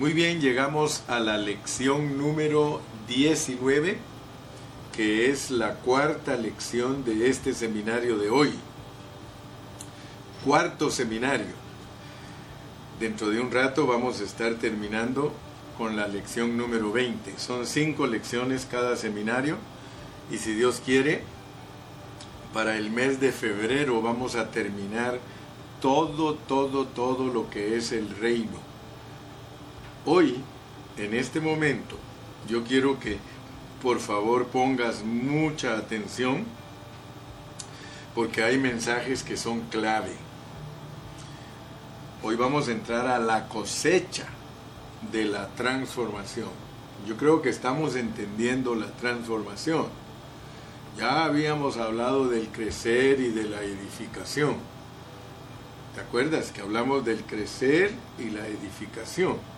[0.00, 3.98] Muy bien, llegamos a la lección número 19,
[4.96, 8.50] que es la cuarta lección de este seminario de hoy.
[10.42, 11.52] Cuarto seminario.
[12.98, 15.34] Dentro de un rato vamos a estar terminando
[15.76, 17.38] con la lección número 20.
[17.38, 19.58] Son cinco lecciones cada seminario
[20.30, 21.24] y si Dios quiere,
[22.54, 25.20] para el mes de febrero vamos a terminar
[25.82, 28.69] todo, todo, todo lo que es el reino
[30.06, 30.42] Hoy,
[30.96, 31.94] en este momento,
[32.48, 33.18] yo quiero que
[33.82, 36.46] por favor pongas mucha atención
[38.14, 40.14] porque hay mensajes que son clave.
[42.22, 44.24] Hoy vamos a entrar a la cosecha
[45.12, 46.48] de la transformación.
[47.06, 49.86] Yo creo que estamos entendiendo la transformación.
[50.96, 54.56] Ya habíamos hablado del crecer y de la edificación.
[55.94, 59.49] ¿Te acuerdas que hablamos del crecer y la edificación?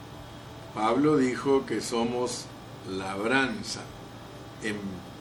[0.74, 2.46] Pablo dijo que somos
[2.88, 3.82] labranza.
[4.62, 4.76] En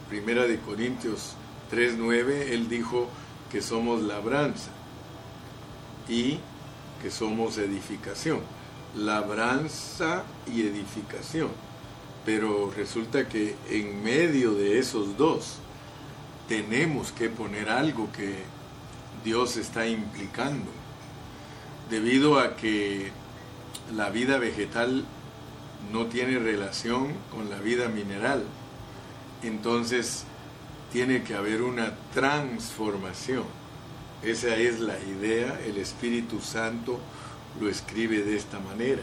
[0.07, 1.33] Primera de Corintios
[1.69, 3.09] 3:9 él dijo
[3.51, 4.71] que somos labranza
[6.07, 6.39] y
[7.01, 8.39] que somos edificación.
[8.95, 11.49] Labranza y edificación.
[12.25, 15.55] Pero resulta que en medio de esos dos
[16.47, 18.35] tenemos que poner algo que
[19.25, 20.71] Dios está implicando.
[21.89, 23.11] Debido a que
[23.93, 25.05] la vida vegetal
[25.91, 28.43] no tiene relación con la vida mineral.
[29.43, 30.25] Entonces
[30.91, 33.43] tiene que haber una transformación.
[34.23, 36.99] Esa es la idea, el Espíritu Santo
[37.59, 39.01] lo escribe de esta manera,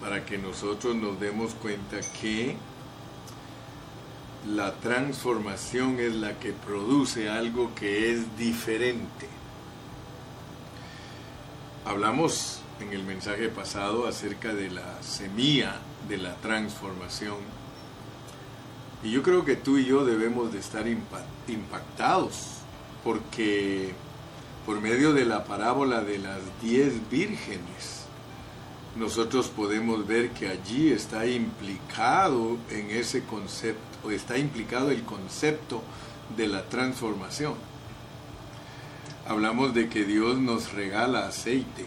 [0.00, 2.56] para que nosotros nos demos cuenta que
[4.46, 9.28] la transformación es la que produce algo que es diferente.
[11.84, 15.76] Hablamos en el mensaje pasado acerca de la semilla
[16.08, 17.36] de la transformación.
[19.02, 22.58] Y yo creo que tú y yo debemos de estar impactados
[23.04, 23.92] porque
[24.66, 28.04] por medio de la parábola de las diez vírgenes,
[28.96, 35.82] nosotros podemos ver que allí está implicado en ese concepto, está implicado el concepto
[36.36, 37.54] de la transformación.
[39.26, 41.86] Hablamos de que Dios nos regala aceite,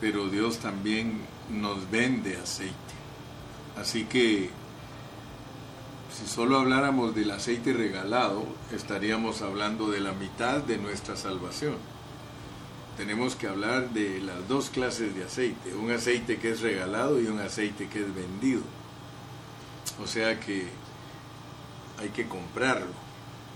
[0.00, 1.20] pero Dios también
[1.50, 2.74] nos vende aceite.
[3.76, 4.50] Así que
[6.18, 11.76] si solo habláramos del aceite regalado, estaríamos hablando de la mitad de nuestra salvación.
[12.96, 17.26] Tenemos que hablar de las dos clases de aceite, un aceite que es regalado y
[17.26, 18.62] un aceite que es vendido.
[20.02, 20.66] O sea que
[22.00, 23.08] hay que comprarlo.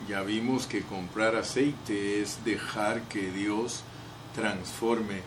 [0.08, 3.82] Ya vimos que comprar aceite es dejar que Dios
[4.34, 5.22] transforme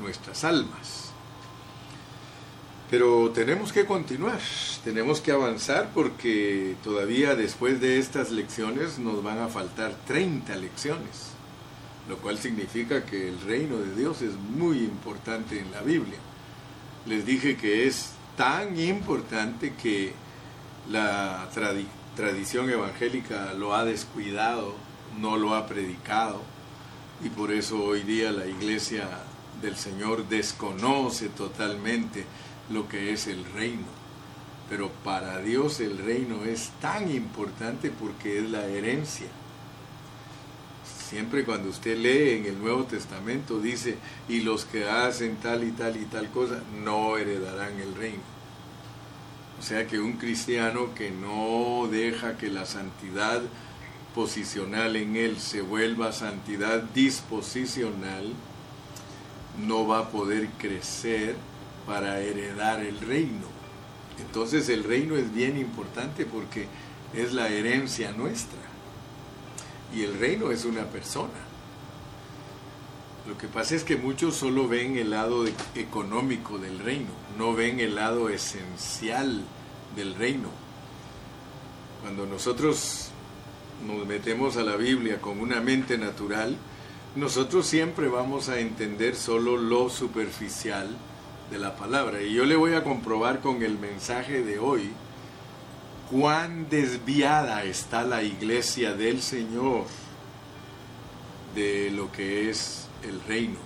[0.00, 1.12] nuestras almas.
[2.90, 4.40] Pero tenemos que continuar,
[4.84, 11.30] tenemos que avanzar porque todavía después de estas lecciones nos van a faltar 30 lecciones,
[12.08, 16.18] lo cual significa que el reino de Dios es muy importante en la Biblia.
[17.06, 20.12] Les dije que es tan importante que
[20.90, 21.48] la
[22.14, 24.74] tradición evangélica lo ha descuidado,
[25.18, 26.42] no lo ha predicado
[27.24, 29.08] y por eso hoy día la iglesia
[29.62, 32.24] del Señor desconoce totalmente
[32.70, 33.86] lo que es el reino.
[34.68, 39.28] Pero para Dios el reino es tan importante porque es la herencia.
[41.08, 43.96] Siempre cuando usted lee en el Nuevo Testamento dice,
[44.28, 48.22] y los que hacen tal y tal y tal cosa no heredarán el reino.
[49.60, 53.42] O sea que un cristiano que no deja que la santidad
[54.14, 58.32] posicional en él se vuelva santidad disposicional,
[59.58, 61.36] no va a poder crecer
[61.86, 63.46] para heredar el reino.
[64.18, 66.66] Entonces el reino es bien importante porque
[67.14, 68.58] es la herencia nuestra.
[69.94, 71.52] Y el reino es una persona.
[73.28, 75.44] Lo que pasa es que muchos solo ven el lado
[75.76, 79.44] económico del reino, no ven el lado esencial
[79.94, 80.48] del reino.
[82.00, 83.10] Cuando nosotros
[83.86, 86.56] nos metemos a la Biblia con una mente natural,
[87.14, 90.88] nosotros siempre vamos a entender solo lo superficial
[91.50, 92.22] de la palabra.
[92.22, 94.90] Y yo le voy a comprobar con el mensaje de hoy
[96.10, 99.84] cuán desviada está la iglesia del Señor
[101.54, 103.58] de lo que es el reino,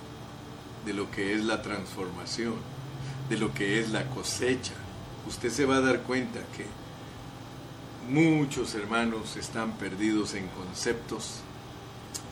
[0.84, 2.54] de lo que es la transformación,
[3.28, 4.74] de lo que es la cosecha.
[5.28, 6.66] Usted se va a dar cuenta que
[8.12, 11.42] muchos hermanos están perdidos en conceptos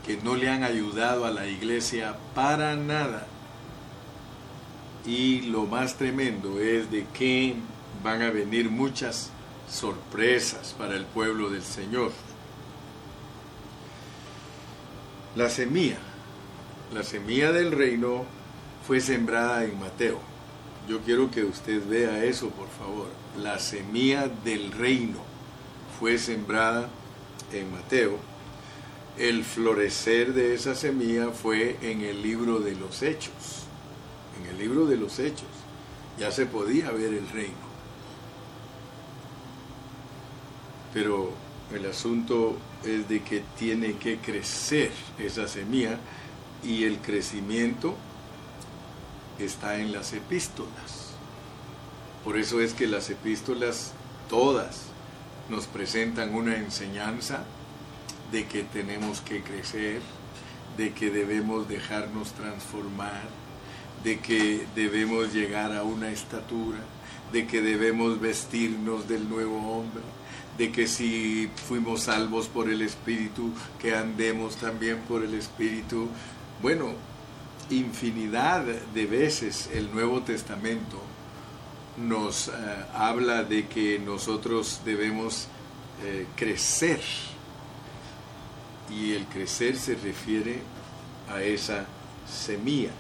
[0.06, 3.27] que no le han ayudado a la iglesia para nada
[5.06, 7.56] Y lo más tremendo es de que
[8.03, 9.31] van a venir muchas
[9.69, 12.12] sorpresas para el pueblo del Señor.
[15.37, 15.99] La semilla,
[16.93, 18.25] la semilla del reino
[18.87, 20.21] fue sembrada en Mateo.
[20.89, 23.09] Yo quiero que usted vea eso, por favor.
[23.43, 25.19] La semilla del reino
[25.99, 26.89] fue sembrada
[27.53, 28.19] en Mateo.
[29.19, 33.62] El florecer de esa semilla fue en el libro de los hechos.
[34.40, 35.46] En el libro de los hechos
[36.19, 37.75] ya se podía ver el reino.
[40.93, 41.31] Pero
[41.72, 45.99] el asunto es de que tiene que crecer esa semilla
[46.64, 47.94] y el crecimiento
[49.38, 51.11] está en las epístolas.
[52.25, 53.93] Por eso es que las epístolas
[54.28, 54.87] todas
[55.49, 57.44] nos presentan una enseñanza
[58.32, 60.00] de que tenemos que crecer,
[60.76, 63.23] de que debemos dejarnos transformar,
[64.03, 66.79] de que debemos llegar a una estatura,
[67.32, 70.03] de que debemos vestirnos del nuevo hombre,
[70.59, 73.50] de que si fuimos salvos por el Espíritu,
[73.81, 76.09] que andemos también por el Espíritu.
[76.62, 76.93] Bueno,
[77.71, 81.00] infinidad de veces el Nuevo Testamento
[81.97, 82.53] nos eh,
[82.93, 85.47] habla de que nosotros debemos
[86.05, 87.00] eh, crecer.
[88.91, 90.59] Y el crecer se refiere
[91.29, 91.87] a esa
[92.31, 92.91] semilla.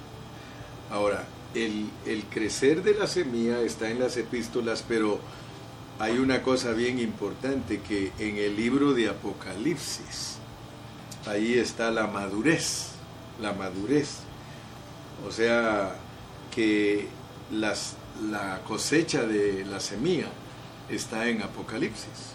[0.90, 5.20] Ahora, el, el crecer de la semilla está en las epístolas, pero
[5.98, 10.38] hay una cosa bien importante que en el libro de Apocalipsis,
[11.26, 12.88] ahí está la madurez,
[13.40, 14.18] la madurez.
[15.26, 15.94] O sea,
[16.54, 17.06] que
[17.50, 17.94] las,
[18.30, 20.28] la cosecha de la semilla
[20.88, 22.33] está en Apocalipsis.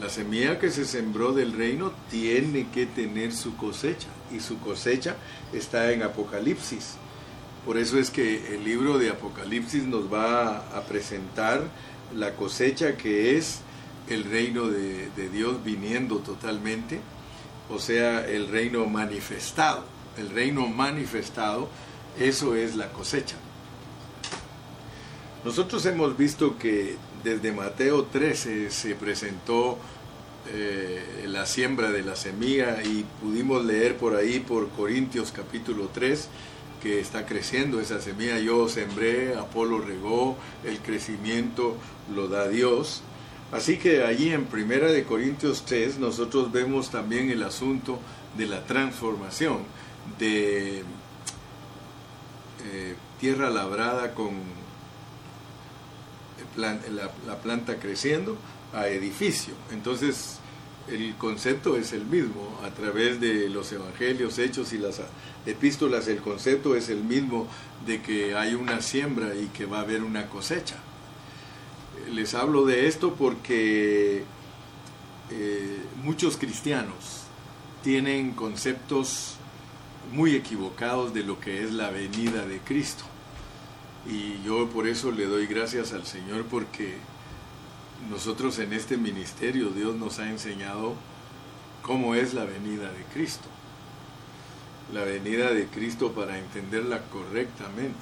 [0.00, 5.16] La semilla que se sembró del reino tiene que tener su cosecha y su cosecha
[5.54, 6.96] está en Apocalipsis.
[7.64, 11.64] Por eso es que el libro de Apocalipsis nos va a presentar
[12.14, 13.60] la cosecha que es
[14.08, 17.00] el reino de, Dios viniendo totalmente,
[17.70, 19.84] o sea, el reino manifestado.
[20.16, 21.68] El reino manifestado,
[22.18, 23.36] eso es la cosecha.
[25.44, 29.78] Nosotros hemos visto que desde Mateo 13 se presentó
[30.52, 36.28] eh, la siembra de la semilla y pudimos leer por ahí por Corintios capítulo 3
[36.82, 38.38] que está creciendo esa semilla.
[38.38, 41.76] Yo sembré, Apolo regó, el crecimiento
[42.14, 43.02] lo da Dios.
[43.50, 47.98] Así que allí en Primera de Corintios 3 nosotros vemos también el asunto
[48.36, 49.58] de la transformación
[50.18, 50.82] de
[52.64, 54.30] eh, tierra labrada con
[56.56, 58.36] la planta creciendo
[58.72, 59.54] a edificio.
[59.72, 60.40] Entonces
[60.88, 62.60] el concepto es el mismo.
[62.64, 65.00] A través de los evangelios, hechos y las
[65.44, 67.48] epístolas, el concepto es el mismo
[67.86, 70.76] de que hay una siembra y que va a haber una cosecha.
[72.12, 74.24] Les hablo de esto porque
[75.30, 77.22] eh, muchos cristianos
[77.82, 79.36] tienen conceptos
[80.12, 83.04] muy equivocados de lo que es la venida de Cristo.
[84.08, 86.94] Y yo por eso le doy gracias al Señor porque
[88.10, 90.94] nosotros en este ministerio Dios nos ha enseñado
[91.82, 93.48] cómo es la venida de Cristo.
[94.92, 97.98] La venida de Cristo para entenderla correctamente,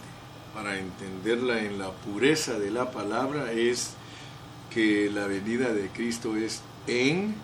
[0.54, 3.94] para entenderla en la pureza de la palabra, es
[4.70, 7.34] que la venida de Cristo es en,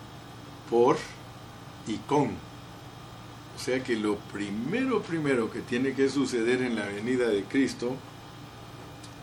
[0.69, 0.97] por
[1.87, 2.27] y con.
[3.55, 7.95] O sea que lo primero, primero que tiene que suceder en la venida de Cristo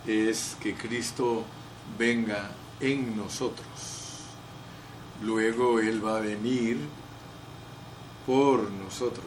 [0.09, 1.43] es que Cristo
[1.97, 2.49] venga
[2.79, 4.23] en nosotros.
[5.21, 6.77] Luego Él va a venir
[8.25, 9.25] por nosotros.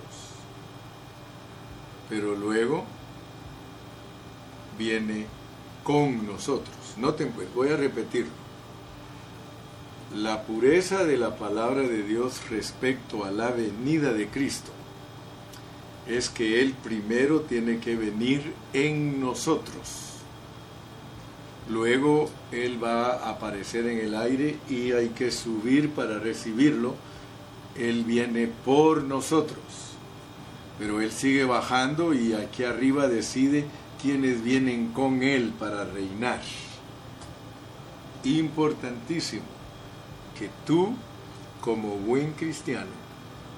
[2.09, 2.85] Pero luego
[4.77, 5.27] viene
[5.85, 6.77] con nosotros.
[6.97, 8.43] Noten pues, voy a repetirlo.
[10.17, 14.73] La pureza de la palabra de Dios respecto a la venida de Cristo
[16.09, 20.12] es que Él primero tiene que venir en nosotros
[21.69, 26.95] Luego Él va a aparecer en el aire y hay que subir para recibirlo.
[27.77, 29.61] Él viene por nosotros.
[30.79, 33.65] Pero Él sigue bajando y aquí arriba decide
[34.01, 36.41] quiénes vienen con Él para reinar.
[38.25, 39.43] Importantísimo
[40.39, 40.95] que tú,
[41.61, 42.91] como buen cristiano,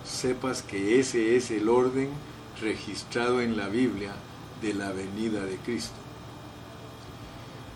[0.04, 2.10] sepas que ese es el orden
[2.60, 4.12] registrado en la Biblia
[4.60, 6.03] de la venida de Cristo.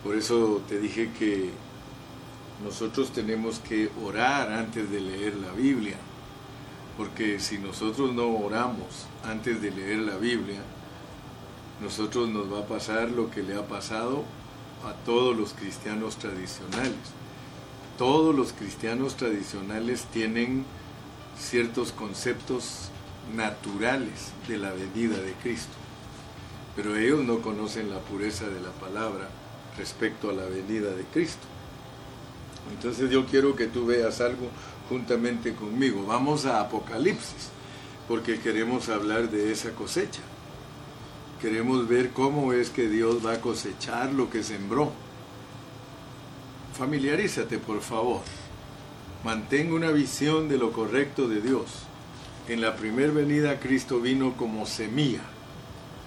[0.03, 1.49] Por eso te dije que
[2.63, 5.97] nosotros tenemos que orar antes de leer la Biblia,
[6.97, 10.61] porque si nosotros no oramos antes de leer la Biblia,
[11.81, 14.23] nosotros nos va a pasar lo que le ha pasado
[14.85, 16.95] a todos los cristianos tradicionales.
[17.97, 20.63] Todos los cristianos tradicionales tienen
[21.37, 22.89] ciertos conceptos
[23.35, 25.75] naturales de la venida de Cristo,
[26.77, 29.29] pero ellos no conocen la pureza de la palabra
[29.79, 31.47] respecto a la venida de Cristo.
[32.71, 34.49] Entonces yo quiero que tú veas algo
[34.89, 36.05] juntamente conmigo.
[36.05, 37.49] Vamos a Apocalipsis,
[38.07, 40.21] porque queremos hablar de esa cosecha.
[41.41, 44.91] Queremos ver cómo es que Dios va a cosechar lo que sembró.
[46.77, 48.21] Familiarízate, por favor.
[49.23, 51.65] Mantén una visión de lo correcto de Dios.
[52.47, 55.21] En la primer venida Cristo vino como semilla.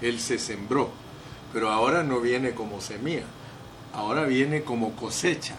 [0.03, 0.91] Él se sembró.
[1.53, 3.27] Pero ahora no viene como semilla.
[3.93, 5.55] Ahora viene como cosecha.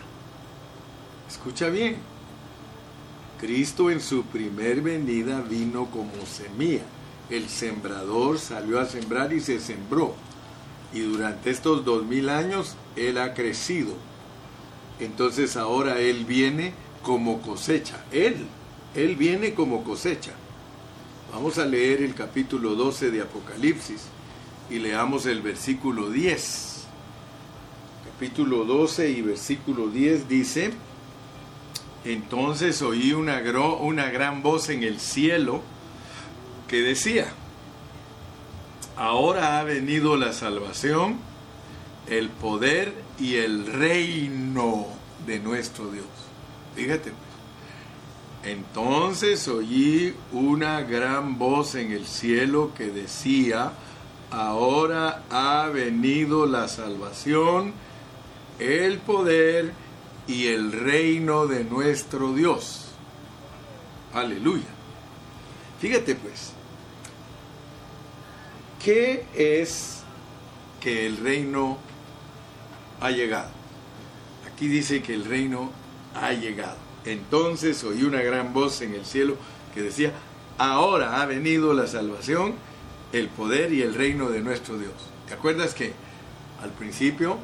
[1.29, 1.97] Escucha bien.
[3.39, 6.83] Cristo en su primer venida vino como semilla
[7.29, 10.15] el sembrador salió a sembrar y se sembró.
[10.93, 13.93] Y durante estos dos mil años Él ha crecido.
[14.99, 18.03] Entonces ahora Él viene como cosecha.
[18.11, 18.45] Él,
[18.93, 20.33] Él viene como cosecha.
[21.31, 24.03] Vamos a leer el capítulo 12 de Apocalipsis
[24.69, 26.72] y leamos el versículo 10.
[28.13, 30.71] Capítulo 12 y versículo 10 dice,
[32.05, 33.41] entonces oí una,
[33.81, 35.61] una gran voz en el cielo
[36.67, 37.33] que decía,
[38.95, 41.17] ahora ha venido la salvación,
[42.07, 44.85] el poder y el reino
[45.25, 46.05] de nuestro Dios.
[46.75, 48.53] Fíjate, pues.
[48.53, 53.71] entonces oí una gran voz en el cielo que decía,
[54.29, 57.73] ahora ha venido la salvación,
[58.59, 59.73] el poder
[60.27, 62.85] y el reino de nuestro Dios.
[64.13, 64.67] Aleluya.
[65.79, 66.53] Fíjate pues,
[68.83, 70.01] ¿Qué es
[70.81, 71.77] que el reino
[72.99, 73.49] ha llegado?
[74.45, 75.71] Aquí dice que el reino
[76.13, 76.75] ha llegado.
[77.05, 79.37] Entonces oí una gran voz en el cielo
[79.73, 80.11] que decía,
[80.57, 82.55] ahora ha venido la salvación,
[83.13, 84.93] el poder y el reino de nuestro Dios.
[85.29, 85.93] ¿Te acuerdas que
[86.61, 87.37] al principio,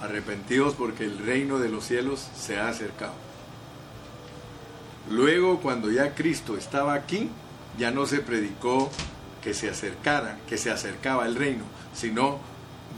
[0.00, 3.14] arrepentidos porque el reino de los cielos se ha acercado?
[5.10, 7.30] Luego, cuando ya Cristo estaba aquí,
[7.78, 8.90] ya no se predicó
[9.42, 12.38] que se acercara, que se acercaba el reino, sino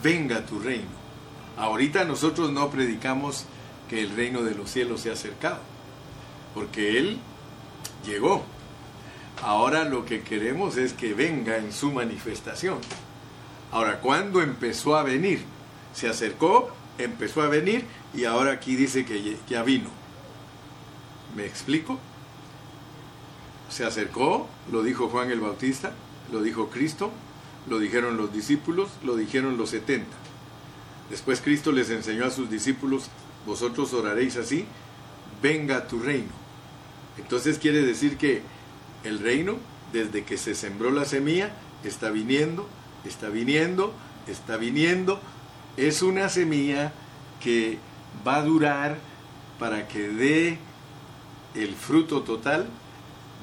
[0.03, 0.89] venga tu reino.
[1.59, 3.45] Ahorita nosotros no predicamos
[3.91, 5.59] que el reino de los cielos se ha acercado,
[6.55, 7.19] porque Él
[8.07, 8.45] llegó.
[9.43, 12.79] Ahora lo que queremos es que venga en su manifestación.
[13.71, 15.45] Ahora, ¿cuándo empezó a venir?
[15.95, 19.91] Se acercó, empezó a venir y ahora aquí dice que ya vino.
[21.37, 21.99] ¿Me explico?
[23.71, 25.93] Se acercó, lo dijo Juan el Bautista,
[26.33, 27.11] lo dijo Cristo,
[27.69, 30.17] lo dijeron los discípulos, lo dijeron los setenta.
[31.11, 33.09] Después Cristo les enseñó a sus discípulos,
[33.47, 34.67] vosotros oraréis así,
[35.43, 36.33] venga tu reino.
[37.19, 38.43] Entonces quiere decir que
[39.05, 39.57] el reino,
[39.93, 41.53] desde que se sembró la semilla,
[41.85, 42.69] está viniendo,
[43.05, 43.95] está viniendo,
[44.27, 45.21] está viniendo.
[45.79, 46.93] Es una semilla
[47.41, 47.79] que
[48.27, 48.99] va a durar
[49.61, 50.59] para que dé
[51.55, 52.67] el fruto total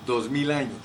[0.06, 0.82] dos mil años.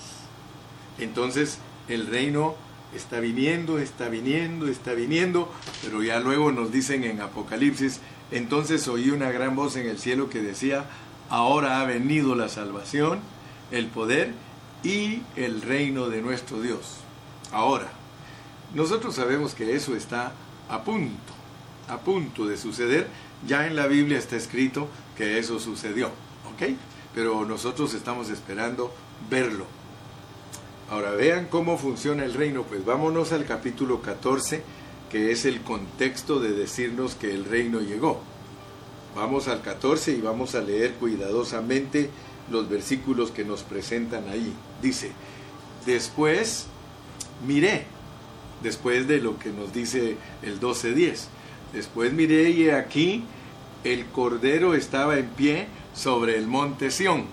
[0.99, 2.55] Entonces, el reino
[2.95, 5.53] está viniendo, está viniendo, está viniendo,
[5.83, 10.31] pero ya luego nos dicen en Apocalipsis, entonces oí una gran voz en el cielo
[10.31, 10.85] que decía,
[11.31, 13.19] ahora ha venido la salvación,
[13.73, 14.35] el poder
[14.85, 16.99] y el reino de nuestro Dios.
[17.51, 17.91] Ahora,
[18.73, 20.33] nosotros sabemos que eso está
[20.69, 21.33] a punto,
[21.91, 23.09] a punto de suceder.
[23.47, 26.09] Ya en la Biblia está escrito que eso sucedió,
[26.53, 26.77] ¿ok?
[27.15, 28.93] Pero nosotros estamos esperando
[29.29, 29.67] verlo,
[30.91, 34.61] Ahora vean cómo funciona el reino, pues vámonos al capítulo 14,
[35.09, 38.21] que es el contexto de decirnos que el reino llegó.
[39.15, 42.11] Vamos al 14 y vamos a leer cuidadosamente
[42.51, 44.53] los versículos que nos presentan ahí.
[44.83, 45.13] Dice,
[45.87, 46.67] después
[47.47, 47.87] miré,
[48.61, 51.27] después de lo que nos dice el 12.10,
[51.73, 53.25] después miré y aquí
[53.85, 57.25] el cordero estaba en pie sobre el monte Sión,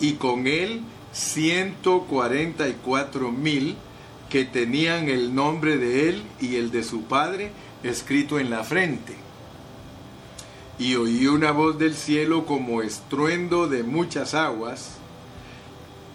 [0.00, 3.76] y con él 144 mil
[4.28, 7.52] que tenían el nombre de él y el de su padre
[7.82, 9.14] escrito en la frente.
[10.78, 14.98] Y oí una voz del cielo como estruendo de muchas aguas,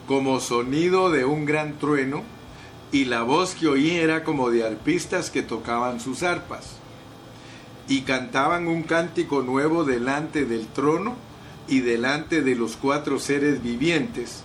[0.08, 2.22] como sonido de un gran trueno,
[2.91, 6.77] y la voz que oí era como de arpistas que tocaban sus arpas,
[7.88, 11.15] y cantaban un cántico nuevo delante del trono
[11.67, 14.43] y delante de los cuatro seres vivientes,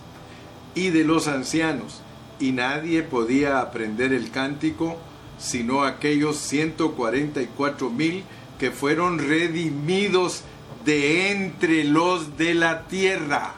[0.75, 2.01] y de los ancianos,
[2.39, 4.97] y nadie podía aprender el cántico
[5.37, 8.23] sino aquellos 144 mil
[8.59, 10.41] que fueron redimidos
[10.83, 13.53] de entre los de la tierra.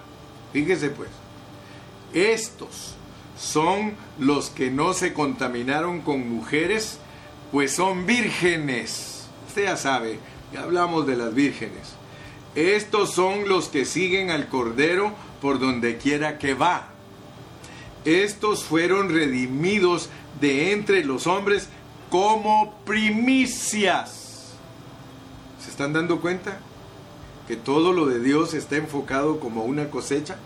[0.51, 1.10] Fíjese pues,
[2.13, 2.96] estos
[3.39, 7.00] son los que no se contaminaron con mujeres,
[7.51, 9.27] pues son vírgenes.
[9.48, 10.19] Usted ya sabe,
[10.53, 11.93] ya hablamos de las vírgenes.
[12.55, 16.89] Estos son los que siguen al Cordero por donde quiera que va.
[18.03, 20.10] Estos fueron redimidos
[20.41, 21.69] de entre los hombres
[22.10, 24.53] como primicias.
[25.63, 26.60] ¿Se están dando cuenta?
[27.48, 30.38] Que todo lo de Dios está enfocado como una cosecha.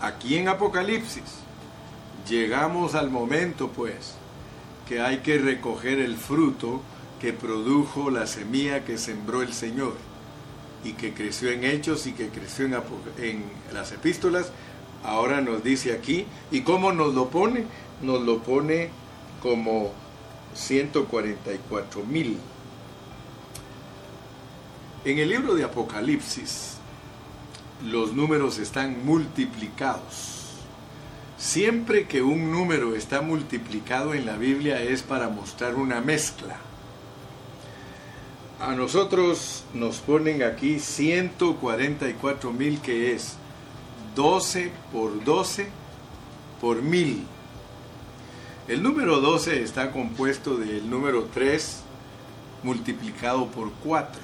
[0.00, 1.40] Aquí en Apocalipsis
[2.30, 4.14] llegamos al momento pues
[4.88, 6.80] que hay que recoger el fruto
[7.20, 9.94] que produjo la semilla que sembró el Señor
[10.84, 14.50] y que creció en hechos y que creció en, las epístolas,
[15.04, 17.64] ahora nos dice aquí, ¿y cómo nos lo pone?
[18.00, 18.88] Nos lo pone
[19.42, 19.92] como
[20.54, 22.38] 144 mil.
[25.04, 26.76] En el libro de Apocalipsis,
[27.84, 30.39] los números están multiplicados.
[31.40, 36.58] Siempre que un número está multiplicado en la Biblia es para mostrar una mezcla.
[38.60, 43.36] A nosotros nos ponen aquí 144 mil que es
[44.14, 45.68] 12 por 12
[46.60, 47.24] por mil.
[48.68, 51.80] El número 12 está compuesto del número 3
[52.64, 54.20] multiplicado por 4.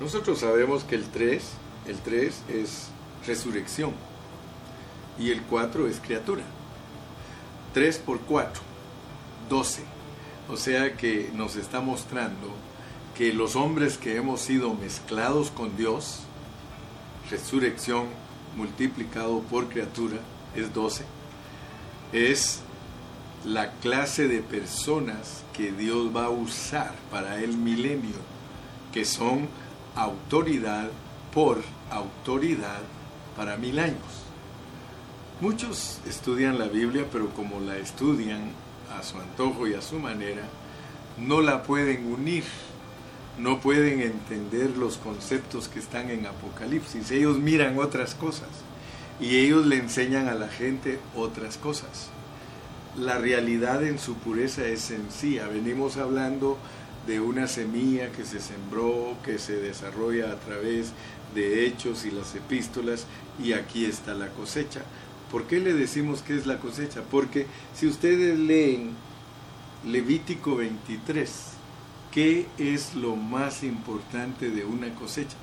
[0.00, 1.44] Nosotros sabemos que el 3,
[1.86, 2.88] el 3 es
[3.26, 3.92] resurrección
[5.18, 6.42] y el 4 es criatura.
[7.74, 8.62] 3 por 4,
[9.48, 9.82] 12.
[10.48, 12.48] O sea que nos está mostrando
[13.16, 16.20] que los hombres que hemos sido mezclados con Dios,
[17.30, 18.06] resurrección
[18.56, 20.18] multiplicado por criatura,
[20.54, 21.04] es 12,
[22.12, 22.60] es
[23.44, 28.16] la clase de personas que Dios va a usar para el milenio,
[28.92, 29.48] que son
[29.96, 30.90] autoridad
[31.32, 32.80] por autoridad
[33.36, 34.21] para mil años.
[35.42, 38.52] Muchos estudian la Biblia, pero como la estudian
[38.96, 40.44] a su antojo y a su manera,
[41.18, 42.44] no la pueden unir
[43.38, 47.10] no pueden entender los conceptos que están en Apocalipsis.
[47.10, 48.50] Ellos miran otras cosas
[49.20, 52.10] y ellos le enseñan a la gente otras cosas.
[52.96, 55.48] La realidad en su pureza es sencilla.
[55.48, 56.56] Venimos hablando
[57.04, 60.92] de una semilla que se sembró, que se desarrolla a través
[61.34, 63.06] de hechos y las epístolas
[63.42, 64.82] y aquí está la cosecha.
[65.32, 67.02] ¿Por qué le decimos que es la cosecha?
[67.10, 68.90] Porque si ustedes leen
[69.84, 71.52] Levítico 23,
[72.12, 75.38] ¿Qué es lo más importante de una cosecha?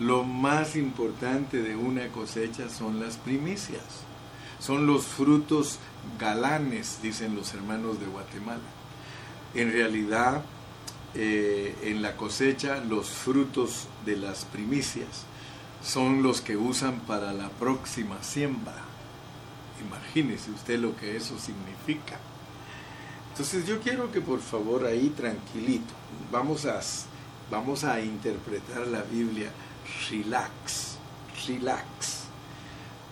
[0.00, 3.84] Lo más importante de una cosecha son las primicias,
[4.58, 5.78] son los frutos
[6.18, 8.58] galanes, dicen los hermanos de Guatemala.
[9.54, 10.42] En realidad,
[11.14, 15.26] eh, en la cosecha, los frutos de las primicias
[15.80, 18.87] son los que usan para la próxima siembra.
[19.86, 22.18] Imagínese usted lo que eso significa.
[23.30, 25.94] Entonces yo quiero que por favor ahí tranquilito,
[26.32, 26.80] vamos a,
[27.50, 29.52] vamos a interpretar la Biblia
[30.10, 30.96] relax,
[31.46, 32.24] relax.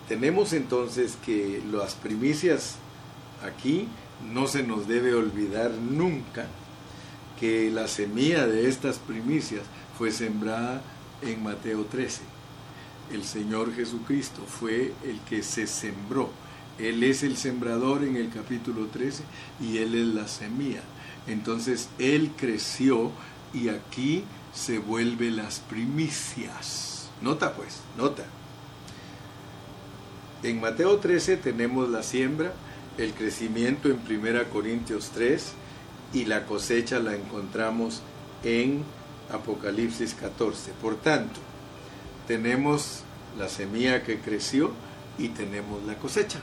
[0.09, 2.77] Tenemos entonces que las primicias
[3.45, 3.89] aquí
[4.33, 6.47] no se nos debe olvidar nunca
[7.39, 9.63] que la semilla de estas primicias
[9.99, 10.83] fue sembrada
[11.23, 12.23] en Mateo 13.
[13.13, 16.31] El Señor Jesucristo fue el que se sembró
[16.79, 19.23] él es el sembrador en el capítulo 13
[19.61, 20.83] y Él es la semilla.
[21.27, 23.11] Entonces Él creció
[23.55, 27.09] y aquí se vuelve las primicias.
[27.23, 28.25] Nota pues, nota.
[30.43, 32.53] En Mateo 13 tenemos la siembra,
[32.99, 35.53] el crecimiento en 1 Corintios 3
[36.13, 38.03] y la cosecha la encontramos
[38.45, 38.85] en
[39.33, 40.73] Apocalipsis 14.
[40.83, 41.41] Por tanto,
[42.29, 43.01] tenemos
[43.39, 44.73] la semilla que creció
[45.19, 46.41] y tenemos la cosecha.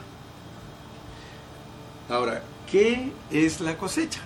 [2.09, 4.19] Ahora, ¿qué es la cosecha?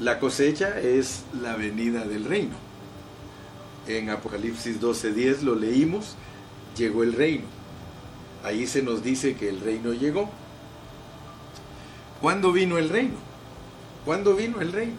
[0.00, 2.56] La cosecha es la venida del reino.
[3.86, 6.16] En Apocalipsis 12:10 lo leímos,
[6.76, 7.44] llegó el reino.
[8.44, 10.30] Ahí se nos dice que el reino llegó.
[12.20, 13.16] ¿Cuándo vino el reino?
[14.04, 14.96] ¿Cuándo vino el reino?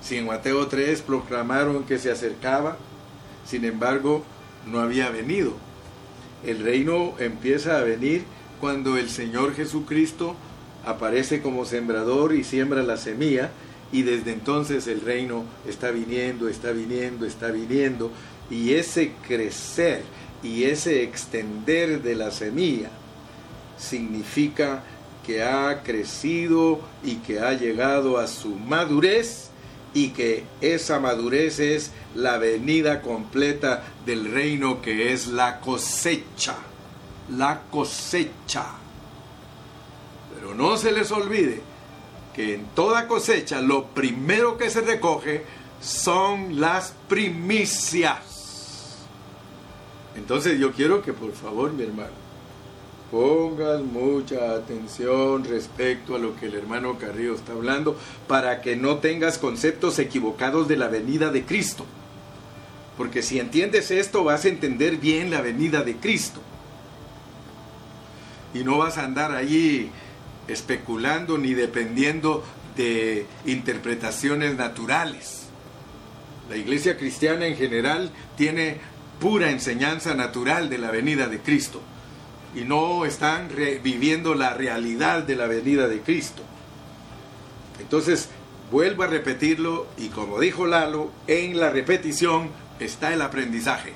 [0.00, 2.76] Si en Mateo 3 proclamaron que se acercaba,
[3.44, 4.24] sin embargo,
[4.66, 5.54] no había venido.
[6.44, 8.24] El reino empieza a venir
[8.60, 10.34] cuando el Señor Jesucristo
[10.84, 13.50] aparece como sembrador y siembra la semilla
[13.92, 18.10] y desde entonces el reino está viniendo, está viniendo, está viniendo
[18.50, 20.02] y ese crecer
[20.42, 22.90] y ese extender de la semilla
[23.78, 24.82] significa
[25.26, 29.50] que ha crecido y que ha llegado a su madurez
[29.94, 36.56] y que esa madurez es la venida completa del reino que es la cosecha,
[37.30, 38.66] la cosecha.
[40.34, 41.60] Pero no se les olvide
[42.34, 45.44] que en toda cosecha lo primero que se recoge
[45.80, 49.06] son las primicias.
[50.16, 52.28] Entonces yo quiero que por favor mi hermano
[53.10, 58.98] pongas mucha atención respecto a lo que el hermano Carrillo está hablando para que no
[58.98, 61.86] tengas conceptos equivocados de la venida de Cristo.
[62.96, 66.40] Porque si entiendes esto vas a entender bien la venida de Cristo.
[68.54, 69.90] Y no vas a andar allí
[70.48, 72.44] especulando ni dependiendo
[72.76, 75.48] de interpretaciones naturales.
[76.48, 78.80] La iglesia cristiana en general tiene
[79.20, 81.82] pura enseñanza natural de la venida de Cristo
[82.54, 83.48] y no están
[83.82, 86.42] viviendo la realidad de la venida de Cristo.
[87.80, 88.28] Entonces,
[88.70, 93.92] vuelvo a repetirlo y como dijo Lalo, en la repetición está el aprendizaje.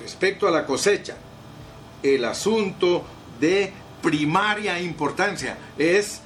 [0.00, 1.16] Respecto a la cosecha,
[2.14, 3.04] el asunto
[3.40, 6.20] de primaria importancia es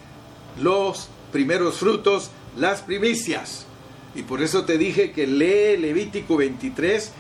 [0.61, 3.67] los primeros frutos, las primicias.
[4.15, 7.13] Y por eso te dije que lee Levítico 23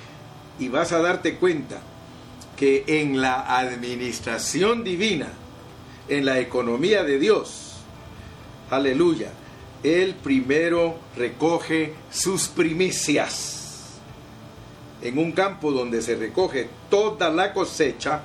[0.58, 1.80] y vas a darte cuenta
[2.56, 5.28] que en la administración divina,
[6.08, 7.76] en la economía de Dios,
[8.70, 9.30] aleluya,
[9.82, 13.98] Él primero recoge sus primicias.
[15.00, 18.22] En un campo donde se recoge toda la cosecha,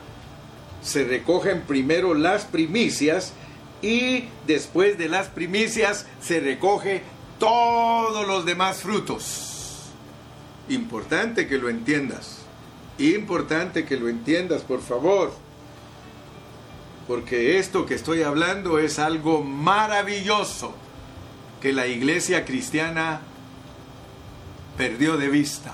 [0.85, 3.33] se recogen primero las primicias
[3.81, 7.01] y después de las primicias se recoge
[7.39, 9.89] todos los demás frutos.
[10.69, 12.37] Importante que lo entiendas.
[12.99, 15.33] Importante que lo entiendas, por favor.
[17.07, 20.75] Porque esto que estoy hablando es algo maravilloso
[21.61, 23.21] que la iglesia cristiana
[24.77, 25.73] perdió de vista.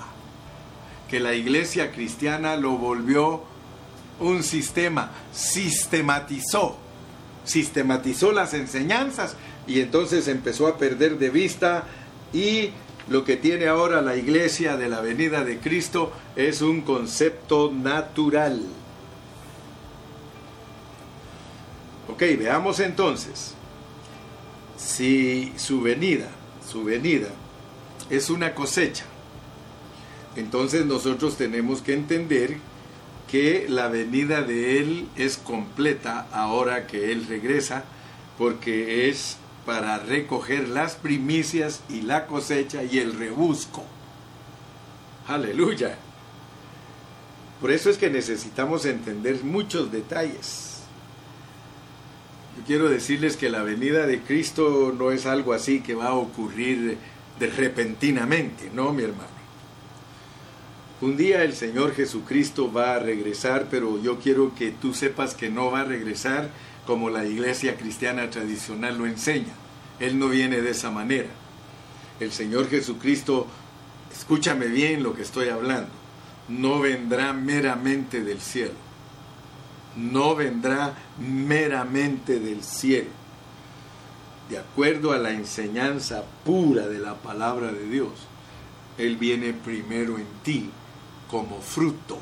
[1.10, 3.51] Que la iglesia cristiana lo volvió
[4.20, 6.76] un sistema, sistematizó,
[7.44, 11.84] sistematizó las enseñanzas y entonces empezó a perder de vista
[12.32, 12.70] y
[13.08, 18.62] lo que tiene ahora la iglesia de la venida de Cristo es un concepto natural.
[22.08, 23.54] Ok, veamos entonces.
[24.76, 26.28] Si su venida,
[26.68, 27.28] su venida
[28.10, 29.04] es una cosecha,
[30.36, 32.58] entonces nosotros tenemos que entender
[33.32, 37.84] que la venida de Él es completa ahora que Él regresa,
[38.36, 43.86] porque es para recoger las primicias y la cosecha y el rebusco.
[45.26, 45.96] Aleluya.
[47.62, 50.82] Por eso es que necesitamos entender muchos detalles.
[52.58, 56.14] Yo quiero decirles que la venida de Cristo no es algo así que va a
[56.14, 56.98] ocurrir
[57.40, 59.31] de repentinamente, no, mi hermano.
[61.02, 65.50] Un día el Señor Jesucristo va a regresar, pero yo quiero que tú sepas que
[65.50, 66.48] no va a regresar
[66.86, 69.52] como la iglesia cristiana tradicional lo enseña.
[69.98, 71.26] Él no viene de esa manera.
[72.20, 73.48] El Señor Jesucristo,
[74.12, 75.90] escúchame bien lo que estoy hablando,
[76.48, 78.74] no vendrá meramente del cielo.
[79.96, 83.10] No vendrá meramente del cielo.
[84.48, 88.12] De acuerdo a la enseñanza pura de la palabra de Dios,
[88.98, 90.70] Él viene primero en ti
[91.32, 92.20] como fruto,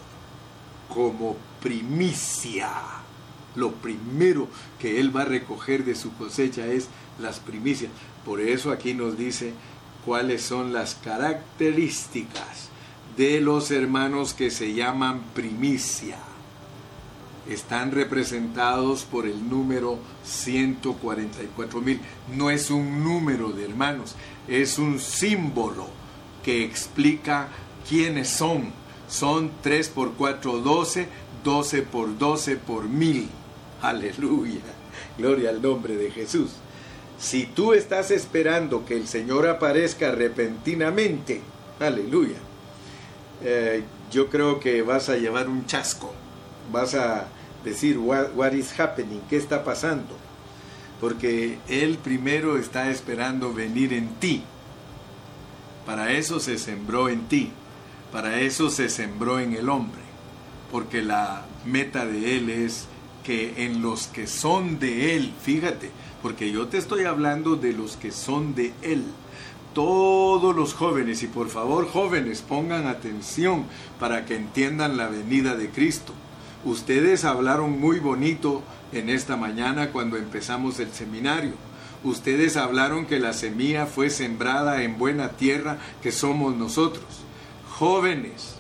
[0.88, 2.70] como primicia
[3.56, 7.90] lo primero que Él va a recoger de su cosecha es las primicias.
[8.24, 9.52] Por eso aquí nos dice
[10.04, 12.68] cuáles son las características
[13.16, 16.16] de los hermanos que se llaman primicia.
[17.48, 22.00] Están representados por el número 144 mil.
[22.36, 24.14] No es un número de hermanos,
[24.46, 25.88] es un símbolo
[26.44, 27.48] que explica
[27.88, 28.79] quiénes son.
[29.10, 31.08] Son 3 por 4, 12,
[31.42, 33.28] 12 por 12 por mil.
[33.82, 34.60] Aleluya.
[35.18, 36.52] Gloria al nombre de Jesús.
[37.18, 41.40] Si tú estás esperando que el Señor aparezca repentinamente,
[41.80, 42.38] aleluya,
[43.42, 46.14] eh, yo creo que vas a llevar un chasco.
[46.72, 47.26] Vas a
[47.64, 49.20] decir, what, what is happening?
[49.28, 50.16] ¿Qué está pasando?
[51.00, 54.44] Porque Él primero está esperando venir en ti.
[55.84, 57.52] Para eso se sembró en ti.
[58.12, 60.00] Para eso se sembró en el hombre.
[60.70, 62.86] Porque la meta de Él es
[63.24, 65.90] que en los que son de Él, fíjate,
[66.22, 69.04] porque yo te estoy hablando de los que son de Él.
[69.74, 73.66] Todos los jóvenes, y por favor jóvenes, pongan atención
[74.00, 76.12] para que entiendan la venida de Cristo.
[76.64, 81.52] Ustedes hablaron muy bonito en esta mañana cuando empezamos el seminario.
[82.02, 87.04] Ustedes hablaron que la semilla fue sembrada en buena tierra que somos nosotros.
[87.80, 88.56] Jóvenes,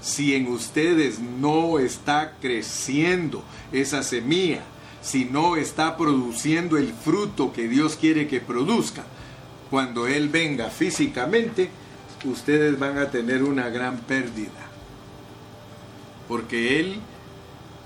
[0.00, 4.62] si en ustedes no está creciendo esa semilla,
[5.02, 9.04] si no está produciendo el fruto que Dios quiere que produzca,
[9.68, 11.68] cuando Él venga físicamente,
[12.24, 14.70] ustedes van a tener una gran pérdida.
[16.26, 16.96] Porque Él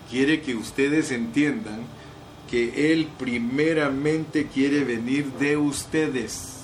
[0.08, 1.80] quiere que ustedes entiendan
[2.48, 6.55] que Él primeramente quiere venir de ustedes.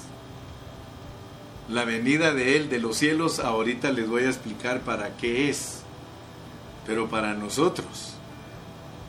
[1.69, 5.83] La venida de Él de los cielos, ahorita les voy a explicar para qué es.
[6.87, 8.15] Pero para nosotros,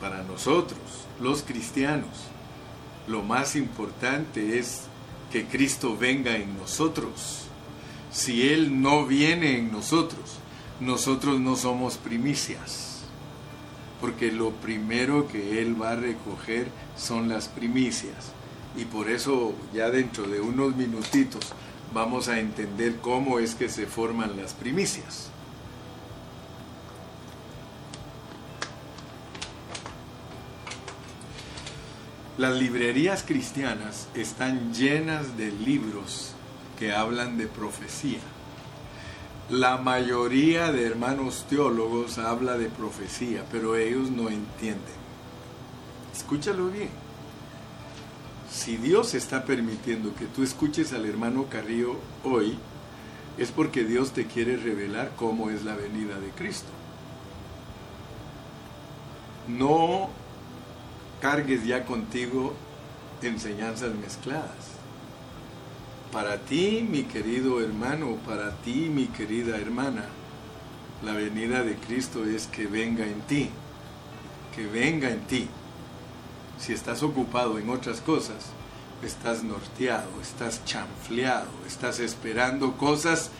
[0.00, 0.80] para nosotros,
[1.20, 2.10] los cristianos,
[3.08, 4.82] lo más importante es
[5.32, 7.46] que Cristo venga en nosotros.
[8.12, 10.38] Si Él no viene en nosotros,
[10.80, 12.94] nosotros no somos primicias
[14.04, 18.32] porque lo primero que Él va a recoger son las primicias.
[18.76, 21.54] Y por eso ya dentro de unos minutitos
[21.94, 25.30] vamos a entender cómo es que se forman las primicias.
[32.36, 36.32] Las librerías cristianas están llenas de libros
[36.78, 38.18] que hablan de profecía.
[39.50, 45.04] La mayoría de hermanos teólogos habla de profecía, pero ellos no entienden.
[46.12, 47.03] Escúchalo bien.
[48.54, 52.56] Si Dios está permitiendo que tú escuches al hermano Carrillo hoy,
[53.36, 56.68] es porque Dios te quiere revelar cómo es la venida de Cristo.
[59.48, 60.08] No
[61.20, 62.54] cargues ya contigo
[63.22, 64.74] enseñanzas mezcladas
[66.14, 70.04] para ti, mi querido hermano, para ti, mi querida hermana,
[71.02, 73.50] la venida de Cristo es que venga en ti,
[74.54, 75.48] que venga en ti.
[76.58, 78.46] Si estás ocupado en otras cosas,
[79.02, 83.30] estás norteado, estás chanfleado, estás esperando cosas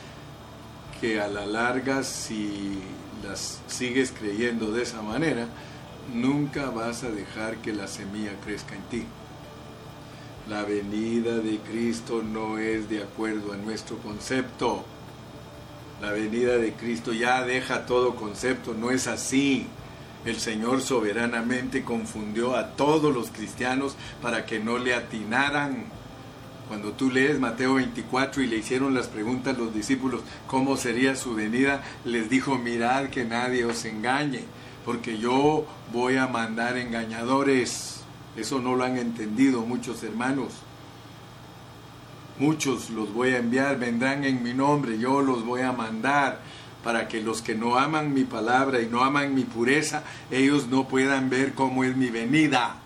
[1.01, 2.79] que a la larga, si
[3.27, 5.47] las sigues creyendo de esa manera,
[6.13, 9.05] nunca vas a dejar que la semilla crezca en ti.
[10.49, 14.85] La venida de Cristo no es de acuerdo a nuestro concepto.
[16.03, 19.67] La venida de Cristo ya deja todo concepto, no es así.
[20.25, 25.85] El Señor soberanamente confundió a todos los cristianos para que no le atinaran.
[26.69, 31.35] Cuando tú lees Mateo 24 y le hicieron las preguntas los discípulos, ¿cómo sería su
[31.35, 31.83] venida?
[32.05, 34.45] Les dijo, mirad que nadie os engañe,
[34.85, 37.95] porque yo voy a mandar engañadores
[38.37, 40.53] eso no lo han entendido muchos hermanos.
[42.39, 46.41] Muchos los voy a enviar, vendrán en mi nombre, yo los voy a mandar
[46.85, 50.87] para que los que no aman mi palabra y no aman mi pureza, ellos no
[50.87, 52.77] puedan ver cómo es mi venida.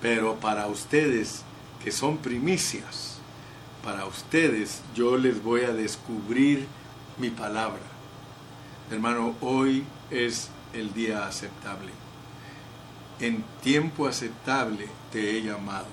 [0.00, 1.42] Pero para ustedes
[1.82, 3.18] que son primicias,
[3.84, 6.66] para ustedes yo les voy a descubrir
[7.18, 7.82] mi palabra.
[8.90, 11.92] Hermano, hoy es el día aceptable
[13.20, 15.86] en tiempo aceptable te he llamado.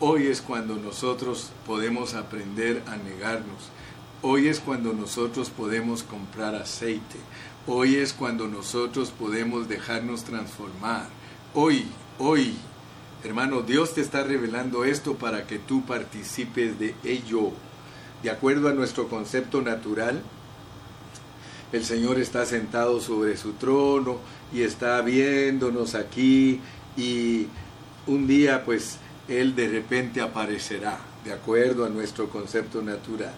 [0.00, 3.70] Hoy es cuando nosotros podemos aprender a negarnos.
[4.24, 7.16] Hoy es cuando nosotros podemos comprar aceite.
[7.66, 11.08] Hoy es cuando nosotros podemos dejarnos transformar.
[11.54, 11.86] Hoy,
[12.20, 12.54] hoy,
[13.24, 17.50] hermano, Dios te está revelando esto para que tú participes de ello.
[18.22, 20.22] De acuerdo a nuestro concepto natural,
[21.72, 24.18] el Señor está sentado sobre su trono
[24.52, 26.60] y está viéndonos aquí
[26.96, 27.48] y
[28.06, 33.34] un día pues Él de repente aparecerá, de acuerdo a nuestro concepto natural.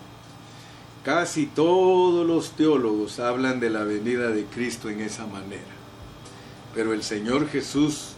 [1.05, 5.63] Casi todos los teólogos hablan de la venida de Cristo en esa manera.
[6.75, 8.13] Pero el Señor Jesús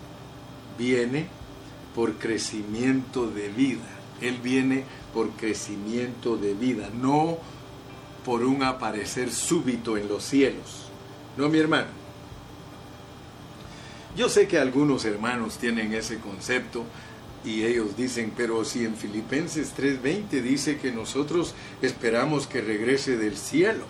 [0.78, 1.26] viene
[1.96, 3.88] por crecimiento de vida.
[4.20, 7.38] Él viene por crecimiento de vida, no
[8.24, 10.88] por un aparecer súbito en los cielos.
[11.36, 11.88] No, mi hermano.
[14.16, 16.84] Yo sé que algunos hermanos tienen ese concepto
[17.46, 23.36] y ellos dicen, pero si en Filipenses 3:20 dice que nosotros esperamos que regrese del
[23.36, 23.84] cielo,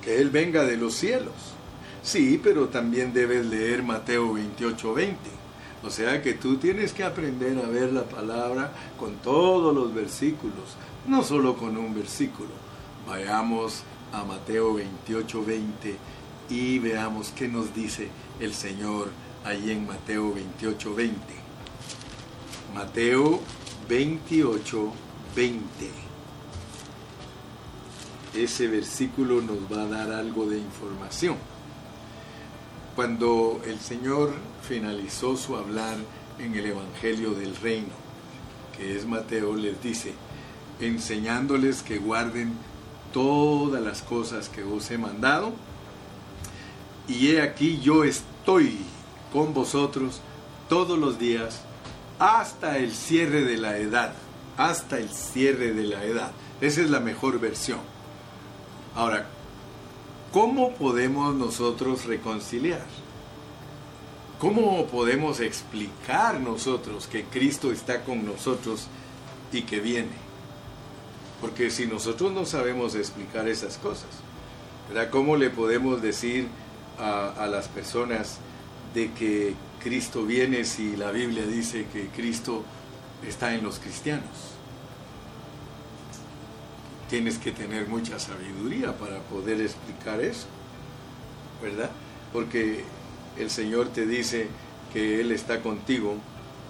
[0.00, 1.34] que Él venga de los cielos.
[2.04, 5.16] Sí, pero también debes leer Mateo 28:20.
[5.82, 10.76] O sea que tú tienes que aprender a ver la palabra con todos los versículos,
[11.08, 12.50] no solo con un versículo.
[13.08, 15.96] Vayamos a Mateo 28, 20
[16.48, 19.08] y veamos qué nos dice el Señor
[19.44, 21.43] ahí en Mateo 28, 20.
[22.74, 23.38] Mateo
[23.88, 24.92] 28,
[25.36, 25.90] 20.
[28.34, 31.36] Ese versículo nos va a dar algo de información.
[32.96, 34.34] Cuando el Señor
[34.66, 35.98] finalizó su hablar
[36.40, 37.94] en el Evangelio del Reino,
[38.76, 40.12] que es Mateo, les dice,
[40.80, 42.54] enseñándoles que guarden
[43.12, 45.52] todas las cosas que os he mandado,
[47.06, 48.78] y he aquí yo estoy
[49.32, 50.20] con vosotros
[50.68, 51.60] todos los días
[52.18, 54.12] hasta el cierre de la edad,
[54.56, 56.32] hasta el cierre de la edad.
[56.60, 57.80] Esa es la mejor versión.
[58.94, 59.26] Ahora,
[60.32, 62.84] ¿cómo podemos nosotros reconciliar?
[64.38, 68.86] ¿Cómo podemos explicar nosotros que Cristo está con nosotros
[69.52, 70.24] y que viene?
[71.40, 74.08] Porque si nosotros no sabemos explicar esas cosas,
[74.88, 75.10] ¿verdad?
[75.10, 76.48] ¿cómo le podemos decir
[76.98, 78.38] a, a las personas
[78.94, 82.64] de que Cristo viene si la Biblia dice que Cristo
[83.22, 84.54] está en los cristianos?
[87.08, 90.46] tienes que tener mucha sabiduría para poder explicar eso,
[91.62, 91.90] ¿verdad?
[92.32, 92.82] Porque
[93.38, 94.48] el Señor te dice
[94.92, 96.16] que Él está contigo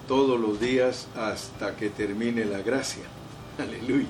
[0.06, 3.04] todos los días hasta que termine la gracia.
[3.58, 4.08] Aleluya.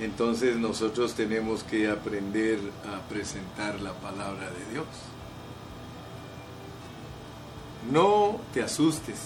[0.00, 2.58] Entonces nosotros tenemos que aprender
[2.92, 4.86] a presentar la palabra de Dios.
[7.90, 9.18] No te asustes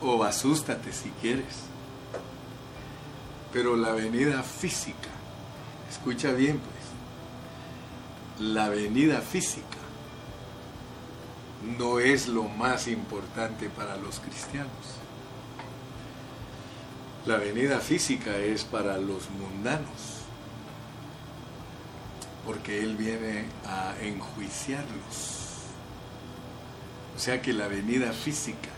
[0.00, 1.64] o asústate si quieres
[3.54, 5.10] pero la venida física,
[5.88, 9.62] escucha bien pues, la venida física
[11.78, 14.98] no es lo más importante para los cristianos.
[17.26, 20.24] La venida física es para los mundanos,
[22.44, 25.43] porque Él viene a enjuiciarlos.
[27.16, 28.70] O sea que la venida física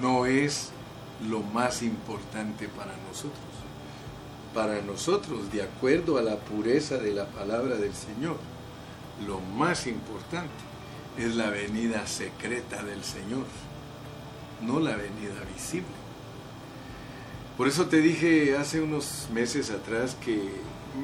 [0.00, 0.70] no es
[1.28, 3.52] lo más importante para nosotros
[4.54, 8.36] para nosotros, de acuerdo a la pureza de la palabra del Señor,
[9.26, 10.50] lo más importante
[11.18, 13.44] es la venida secreta del Señor,
[14.60, 15.88] no la venida visible.
[17.56, 20.50] Por eso te dije hace unos meses atrás que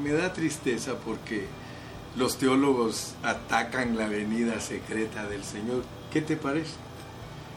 [0.03, 1.47] me da tristeza porque
[2.17, 5.83] los teólogos atacan la venida secreta del Señor.
[6.13, 6.75] ¿Qué te parece?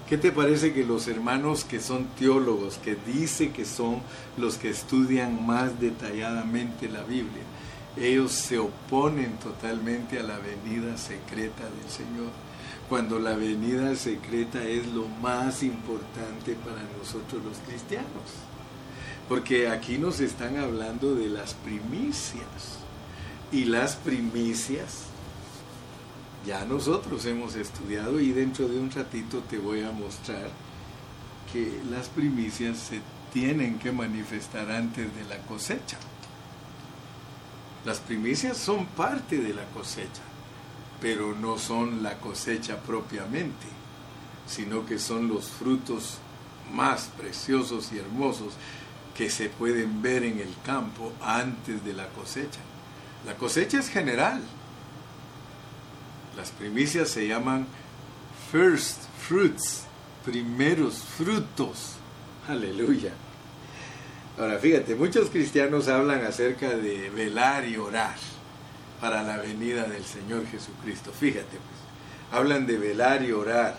[0.09, 4.01] ¿Qué te parece que los hermanos que son teólogos, que dice que son
[4.37, 7.43] los que estudian más detalladamente la Biblia,
[7.95, 12.29] ellos se oponen totalmente a la venida secreta del Señor,
[12.89, 18.09] cuando la venida secreta es lo más importante para nosotros los cristianos?
[19.29, 22.81] Porque aquí nos están hablando de las primicias,
[23.49, 25.10] y las primicias
[26.45, 30.49] ya nosotros hemos estudiado y dentro de un ratito te voy a mostrar
[31.51, 33.01] que las primicias se
[33.31, 35.97] tienen que manifestar antes de la cosecha.
[37.85, 40.21] Las primicias son parte de la cosecha,
[40.99, 43.67] pero no son la cosecha propiamente,
[44.47, 46.17] sino que son los frutos
[46.73, 48.53] más preciosos y hermosos
[49.15, 52.59] que se pueden ver en el campo antes de la cosecha.
[53.25, 54.41] La cosecha es general,
[56.35, 57.67] las primicias se llaman
[58.51, 59.83] first fruits,
[60.25, 61.93] primeros frutos.
[62.47, 63.11] Aleluya.
[64.37, 68.15] Ahora fíjate, muchos cristianos hablan acerca de velar y orar
[68.99, 71.11] para la venida del Señor Jesucristo.
[71.11, 73.75] Fíjate, pues, hablan de velar y orar,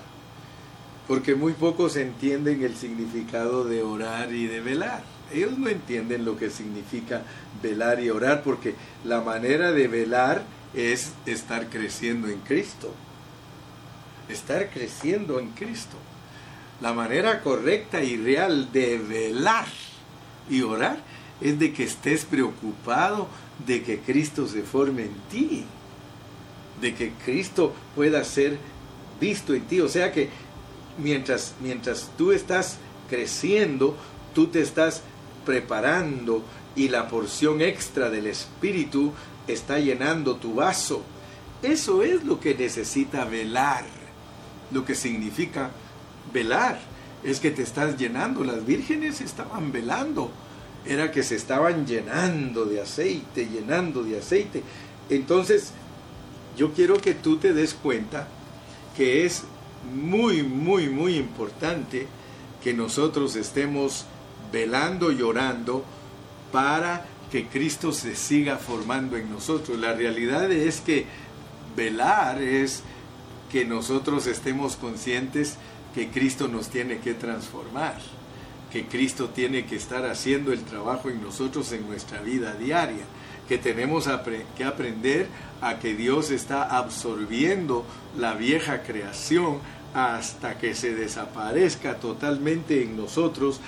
[1.09, 5.03] porque muy pocos entienden el significado de orar y de velar.
[5.33, 7.23] Ellos no entienden lo que significa
[7.63, 10.43] velar y orar, porque la manera de velar
[10.75, 12.93] es estar creciendo en Cristo.
[14.29, 15.97] Estar creciendo en Cristo.
[16.81, 19.67] La manera correcta y real de velar
[20.51, 20.99] y orar
[21.41, 23.29] es de que estés preocupado
[23.67, 25.65] de que Cristo se forme en ti,
[26.81, 28.59] de que Cristo pueda ser
[29.21, 29.81] visto en ti.
[29.81, 30.31] O sea que
[30.99, 33.97] mientras, mientras tú estás creciendo,
[34.35, 35.03] tú te estás
[35.45, 36.43] preparando
[36.75, 39.13] y la porción extra del Espíritu
[39.47, 41.03] está llenando tu vaso.
[41.63, 43.85] Eso es lo que necesita velar.
[44.71, 45.71] Lo que significa
[46.33, 46.81] velar
[47.23, 48.45] es que te estás llenando.
[48.45, 50.31] Las vírgenes estaban velando.
[50.85, 54.63] Era que se estaban llenando de aceite, llenando de aceite.
[55.09, 55.73] Entonces,
[56.57, 58.27] yo quiero que tú te des cuenta
[58.97, 59.45] que es
[59.95, 62.07] muy, muy, muy importante
[62.63, 64.07] que nosotros estemos
[64.53, 65.85] velando y orando
[66.53, 69.79] para que Cristo se siga formando en nosotros.
[69.79, 71.07] La realidad es que
[71.75, 72.83] velar es
[73.51, 75.57] que nosotros estemos conscientes
[75.95, 77.97] que Cristo nos tiene que transformar,
[78.71, 83.05] que Cristo tiene que estar haciendo el trabajo en nosotros en nuestra vida diaria,
[83.49, 84.09] que tenemos
[84.55, 85.27] que aprender
[85.63, 87.87] a que Dios está absorbiendo
[88.19, 89.59] la vieja creación
[89.95, 93.59] hasta que se desaparezca totalmente en nosotros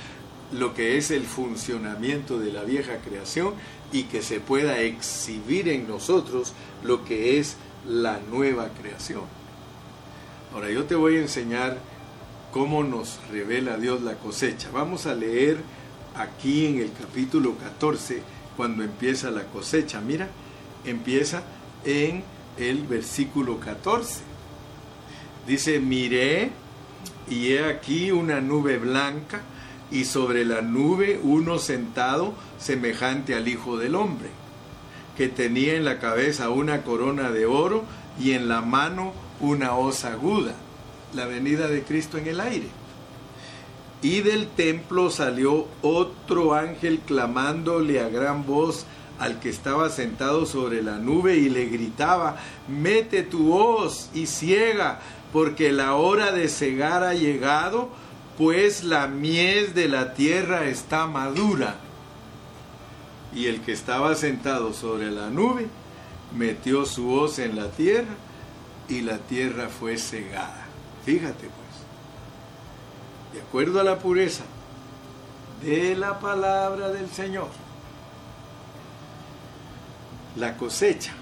[0.52, 3.54] lo que es el funcionamiento de la vieja creación
[3.92, 9.22] y que se pueda exhibir en nosotros lo que es la nueva creación.
[10.52, 11.78] Ahora yo te voy a enseñar
[12.52, 14.68] cómo nos revela Dios la cosecha.
[14.72, 15.58] Vamos a leer
[16.16, 18.22] aquí en el capítulo 14
[18.56, 20.00] cuando empieza la cosecha.
[20.00, 20.28] Mira,
[20.84, 21.42] empieza
[21.84, 22.22] en
[22.58, 24.20] el versículo 14.
[25.46, 26.50] Dice, miré
[27.28, 29.42] y he aquí una nube blanca
[29.90, 34.30] y sobre la nube uno sentado semejante al Hijo del Hombre,
[35.16, 37.84] que tenía en la cabeza una corona de oro
[38.18, 40.54] y en la mano una hoz aguda,
[41.14, 42.68] la venida de Cristo en el aire.
[44.02, 48.86] Y del templo salió otro ángel clamándole a gran voz
[49.18, 52.36] al que estaba sentado sobre la nube y le gritaba,
[52.68, 55.00] mete tu hoz y ciega,
[55.32, 57.88] porque la hora de cegar ha llegado,
[58.36, 61.76] pues la mies de la tierra está madura.
[63.34, 65.66] Y el que estaba sentado sobre la nube
[66.36, 68.14] metió su hoz en la tierra
[68.88, 70.66] y la tierra fue cegada.
[71.04, 74.44] Fíjate pues, de acuerdo a la pureza
[75.62, 77.48] de la palabra del Señor,
[80.36, 81.12] la cosecha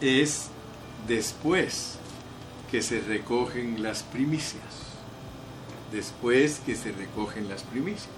[0.00, 0.48] es
[1.06, 1.96] después
[2.70, 4.89] que se recogen las primicias.
[5.92, 8.08] Después que se recogen las primicias.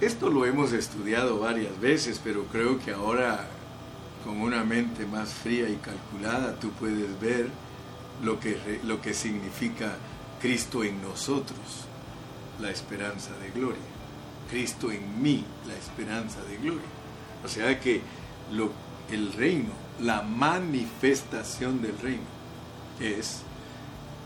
[0.00, 3.48] Esto lo hemos estudiado varias veces, pero creo que ahora
[4.24, 7.48] con una mente más fría y calculada tú puedes ver
[8.22, 9.96] lo que, lo que significa
[10.40, 11.84] Cristo en nosotros,
[12.60, 13.82] la esperanza de gloria.
[14.50, 16.80] Cristo en mí, la esperanza de gloria.
[17.44, 18.00] O sea que
[19.10, 22.24] el reino, la manifestación del reino
[23.00, 23.42] es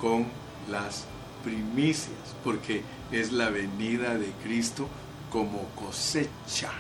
[0.01, 0.27] con
[0.71, 1.07] las
[1.45, 2.83] primicias, porque
[3.13, 4.89] es la venida de Cristo
[5.31, 6.71] como cosecha.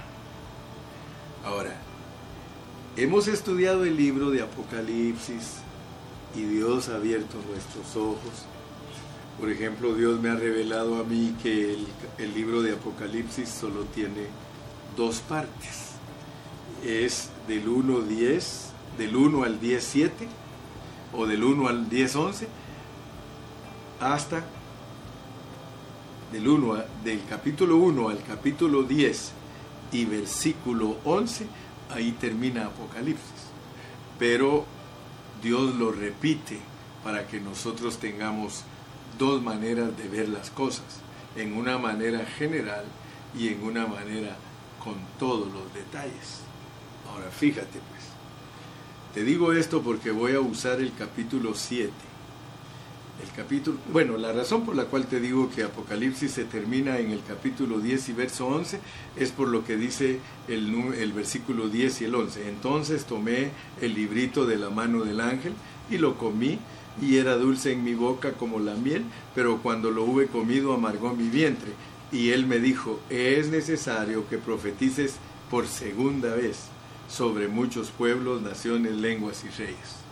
[1.44, 1.76] Ahora,
[2.96, 5.58] hemos estudiado el libro de Apocalipsis
[6.34, 8.46] y Dios ha abierto nuestros ojos.
[9.38, 11.76] Por ejemplo, Dios me ha revelado a mí que
[12.18, 14.26] el, libro de Apocalipsis solo tiene
[14.96, 15.84] dos partes
[16.84, 20.28] es del 1, 10, del 1 al 10, 7,
[21.12, 22.48] o del 1 al 10, 11,
[24.12, 24.44] hasta
[26.30, 29.32] del, 1, del capítulo 1 al capítulo 10
[29.92, 31.46] y versículo 11,
[31.90, 33.48] ahí termina Apocalipsis.
[34.18, 34.66] Pero
[35.42, 36.58] Dios lo repite
[37.02, 38.64] para que nosotros tengamos
[39.18, 40.84] dos maneras de ver las cosas,
[41.36, 42.84] en una manera general
[43.38, 44.36] y en una manera
[44.82, 46.40] con todos los detalles.
[47.10, 48.04] Ahora, fíjate pues.
[49.14, 51.90] Te digo esto porque voy a usar el capítulo 7.
[53.22, 57.12] El capítulo, bueno, la razón por la cual te digo que Apocalipsis se termina en
[57.12, 58.80] el capítulo 10 y verso 11
[59.16, 62.48] es por lo que dice el, el versículo 10 y el 11.
[62.48, 63.50] Entonces tomé
[63.80, 65.52] el librito de la mano del ángel
[65.90, 66.58] y lo comí
[67.00, 71.14] y era dulce en mi boca como la miel, pero cuando lo hube comido amargó
[71.14, 71.70] mi vientre.
[72.10, 75.16] Y él me dijo, es necesario que profetices
[75.50, 76.64] por segunda vez
[77.08, 80.04] sobre muchos pueblos, naciones, lenguas y reyes.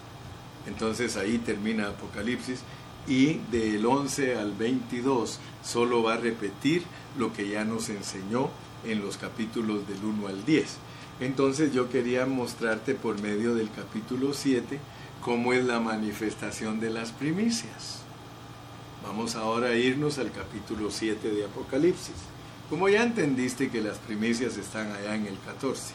[0.66, 2.60] Entonces ahí termina Apocalipsis
[3.06, 6.82] y del 11 al 22 solo va a repetir
[7.18, 8.48] lo que ya nos enseñó
[8.84, 10.76] en los capítulos del 1 al 10.
[11.20, 14.78] Entonces yo quería mostrarte por medio del capítulo 7
[15.22, 18.00] cómo es la manifestación de las primicias.
[19.04, 22.14] Vamos ahora a irnos al capítulo 7 de Apocalipsis.
[22.70, 25.94] Como ya entendiste que las primicias están allá en el 14.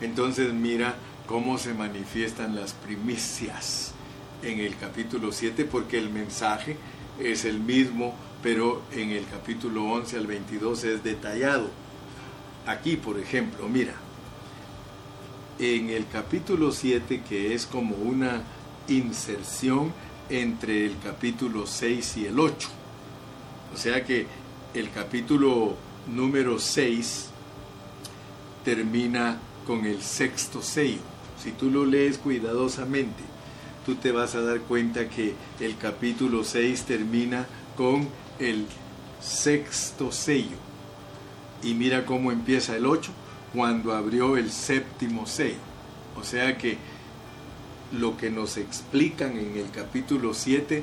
[0.00, 3.95] Entonces mira cómo se manifiestan las primicias
[4.42, 6.76] en el capítulo 7, porque el mensaje
[7.20, 11.70] es el mismo, pero en el capítulo 11 al 22 es detallado.
[12.66, 13.94] Aquí, por ejemplo, mira,
[15.58, 18.42] en el capítulo 7, que es como una
[18.88, 19.92] inserción
[20.28, 22.68] entre el capítulo 6 y el 8.
[23.74, 24.26] O sea que
[24.74, 25.76] el capítulo
[26.06, 27.30] número 6
[28.64, 31.00] termina con el sexto sello.
[31.42, 33.22] Si tú lo lees cuidadosamente,
[33.86, 38.08] tú te vas a dar cuenta que el capítulo 6 termina con
[38.40, 38.66] el
[39.22, 40.56] sexto sello.
[41.62, 43.12] Y mira cómo empieza el 8
[43.54, 45.54] cuando abrió el séptimo sello.
[46.20, 46.78] O sea que
[47.96, 50.82] lo que nos explican en el capítulo 7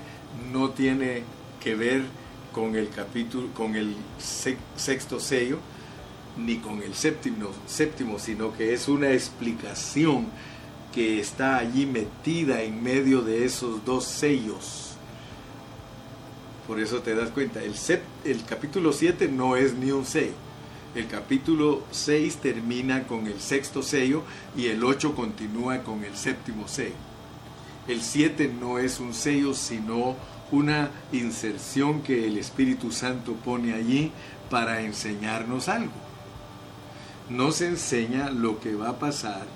[0.53, 1.23] no tiene
[1.61, 2.03] que ver
[2.53, 3.95] con el capítulo con el
[4.77, 5.59] sexto sello,
[6.37, 10.27] ni con el séptimo, séptimo, sino que es una explicación
[10.93, 14.95] que está allí metida en medio de esos dos sellos.
[16.67, 17.73] Por eso te das cuenta, el,
[18.23, 20.33] el capítulo 7 no es ni un sello.
[20.95, 24.23] El capítulo 6 termina con el sexto sello
[24.55, 26.93] y el 8 continúa con el séptimo sello.
[27.87, 30.15] El 7 no es un sello, sino
[30.51, 34.11] una inserción que el Espíritu Santo pone allí
[34.51, 35.91] para enseñarnos algo.
[37.29, 39.47] Nos enseña lo que va a pasar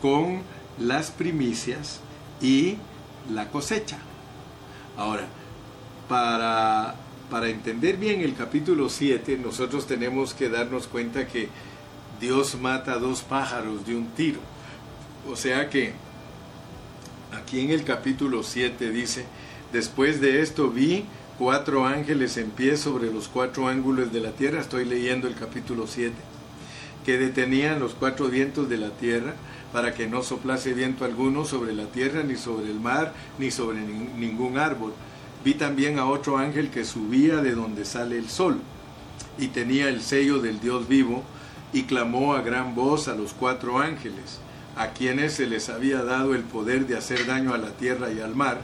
[0.00, 0.42] con
[0.80, 2.00] las primicias
[2.40, 2.76] y
[3.32, 3.98] la cosecha.
[4.96, 5.26] Ahora,
[6.08, 6.94] para,
[7.30, 11.48] para entender bien el capítulo 7, nosotros tenemos que darnos cuenta que
[12.20, 14.40] Dios mata dos pájaros de un tiro.
[15.30, 15.92] O sea que
[17.32, 19.24] aquí en el capítulo 7 dice,
[19.72, 21.04] después de esto vi
[21.38, 25.86] cuatro ángeles en pie sobre los cuatro ángulos de la tierra, estoy leyendo el capítulo
[25.86, 26.14] 7,
[27.04, 29.34] que detenían los cuatro vientos de la tierra
[29.72, 33.80] para que no soplase viento alguno sobre la tierra, ni sobre el mar, ni sobre
[33.80, 34.92] ningún árbol.
[35.44, 38.60] Vi también a otro ángel que subía de donde sale el sol,
[39.38, 41.22] y tenía el sello del Dios vivo,
[41.72, 44.40] y clamó a gran voz a los cuatro ángeles,
[44.76, 48.20] a quienes se les había dado el poder de hacer daño a la tierra y
[48.20, 48.62] al mar,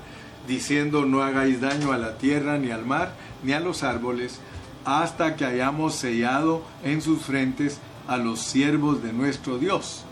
[0.49, 4.41] diciendo no hagáis daño a la tierra, ni al mar, ni a los árboles,
[4.87, 10.04] hasta que hayamos sellado en sus frentes a los siervos de nuestro Dios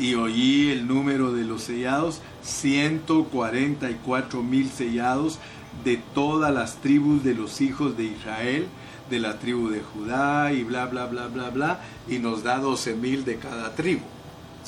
[0.00, 5.38] y oí el número de los sellados, 144 mil sellados
[5.84, 8.66] de todas las tribus de los hijos de Israel,
[9.10, 12.94] de la tribu de Judá y bla, bla, bla, bla, bla, y nos da 12
[12.94, 14.00] mil de cada tribu.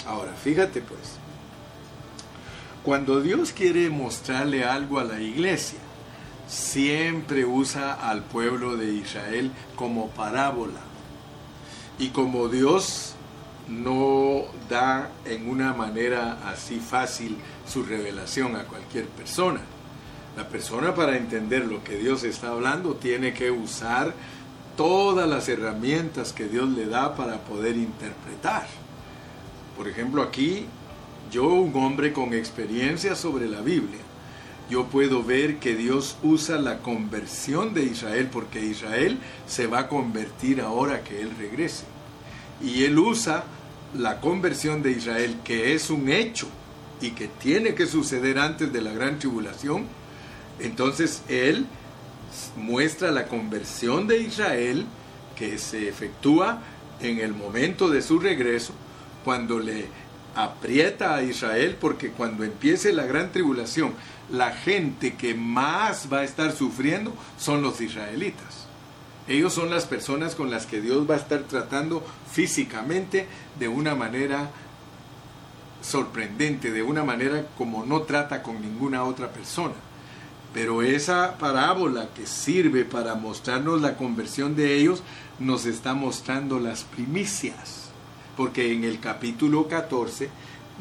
[0.07, 1.17] Ahora, fíjate pues,
[2.83, 5.79] cuando Dios quiere mostrarle algo a la iglesia,
[6.47, 10.81] siempre usa al pueblo de Israel como parábola.
[11.99, 13.12] Y como Dios
[13.69, 17.37] no da en una manera así fácil
[17.67, 19.61] su revelación a cualquier persona.
[20.37, 24.15] La persona para entender lo que Dios está hablando tiene que usar
[24.77, 28.67] todas las herramientas que Dios le da para poder interpretar.
[29.77, 30.67] Por ejemplo, aquí
[31.31, 34.01] yo, un hombre con experiencia sobre la Biblia,
[34.71, 39.89] yo puedo ver que Dios usa la conversión de Israel porque Israel se va a
[39.89, 41.92] convertir ahora que Él regrese
[42.63, 43.45] y él usa
[43.95, 46.49] la conversión de Israel, que es un hecho
[47.01, 49.87] y que tiene que suceder antes de la gran tribulación,
[50.61, 51.67] entonces él
[52.57, 54.87] muestra la conversión de Israel
[55.37, 56.63] que se efectúa
[57.01, 58.73] en el momento de su regreso,
[59.25, 59.87] cuando le
[60.35, 63.93] aprieta a Israel, porque cuando empiece la gran tribulación,
[64.31, 68.62] la gente que más va a estar sufriendo son los israelitas.
[69.33, 73.27] Ellos son las personas con las que Dios va a estar tratando físicamente
[73.59, 74.51] de una manera
[75.81, 79.73] sorprendente, de una manera como no trata con ninguna otra persona.
[80.53, 85.03] Pero esa parábola que sirve para mostrarnos la conversión de ellos
[85.39, 87.89] nos está mostrando las primicias.
[88.37, 90.29] Porque en el capítulo 14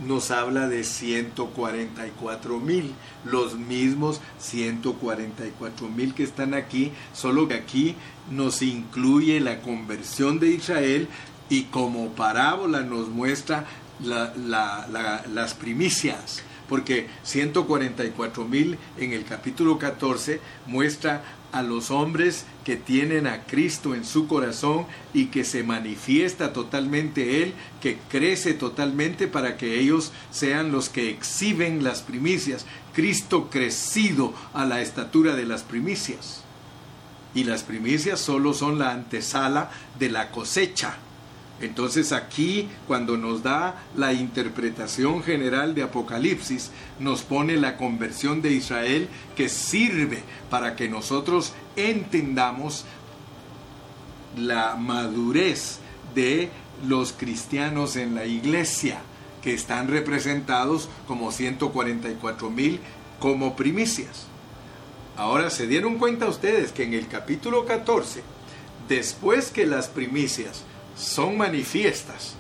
[0.06, 2.93] nos habla de 144 mil,
[3.24, 7.95] los mismos 144 mil que están aquí, solo que aquí
[8.30, 11.08] nos incluye la conversión de Israel
[11.49, 13.66] y como parábola nos muestra
[14.04, 23.28] las primicias, porque 144 mil en el capítulo 14 muestra a los hombres que tienen
[23.28, 29.58] a Cristo en su corazón y que se manifiesta totalmente Él, que crece totalmente para
[29.58, 32.66] que ellos sean los que exhiben las primicias.
[32.93, 36.43] Cristo crecido a la estatura de las primicias.
[37.34, 40.97] Y las primicias solo son la antesala de la cosecha.
[41.62, 48.51] Entonces aquí, cuando nos da la interpretación general de Apocalipsis, nos pone la conversión de
[48.51, 52.86] Israel que sirve para que nosotros entendamos
[54.36, 55.78] la madurez
[56.16, 56.49] de
[56.88, 58.99] los cristianos en la iglesia,
[59.43, 62.80] que están representados como 144 mil
[63.20, 64.26] como primicias.
[65.16, 68.24] Ahora, ¿se dieron cuenta ustedes que en el capítulo 14,
[68.88, 70.64] después que las primicias
[71.02, 72.36] son manifiestas.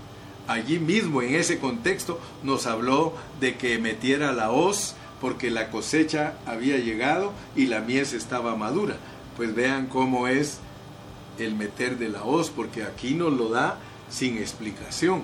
[0.47, 6.33] Allí mismo, en ese contexto, nos habló de que metiera la hoz porque la cosecha
[6.45, 8.97] había llegado y la mies estaba madura.
[9.37, 10.59] Pues vean cómo es
[11.39, 15.23] el meter de la hoz, porque aquí nos lo da sin explicación.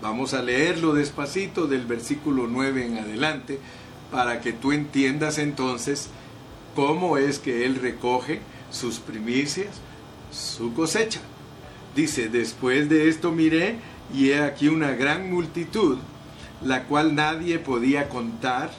[0.00, 3.58] Vamos a leerlo despacito del versículo 9 en adelante
[4.10, 6.08] para que tú entiendas entonces
[6.74, 9.68] cómo es que Él recoge sus primicias,
[10.30, 11.20] su cosecha.
[11.98, 13.74] Dice, después de esto miré
[14.14, 15.98] y he aquí una gran multitud,
[16.62, 18.70] la cual nadie podía contar,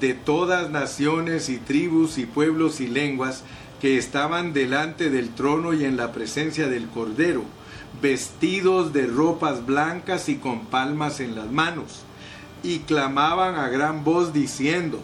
[0.00, 3.44] de todas naciones y tribus y pueblos y lenguas,
[3.82, 7.42] que estaban delante del trono y en la presencia del Cordero,
[8.00, 12.00] vestidos de ropas blancas y con palmas en las manos,
[12.62, 15.02] y clamaban a gran voz diciendo,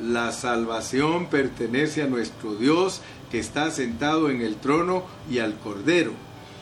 [0.00, 3.00] la salvación pertenece a nuestro Dios
[3.32, 6.29] que está sentado en el trono y al Cordero.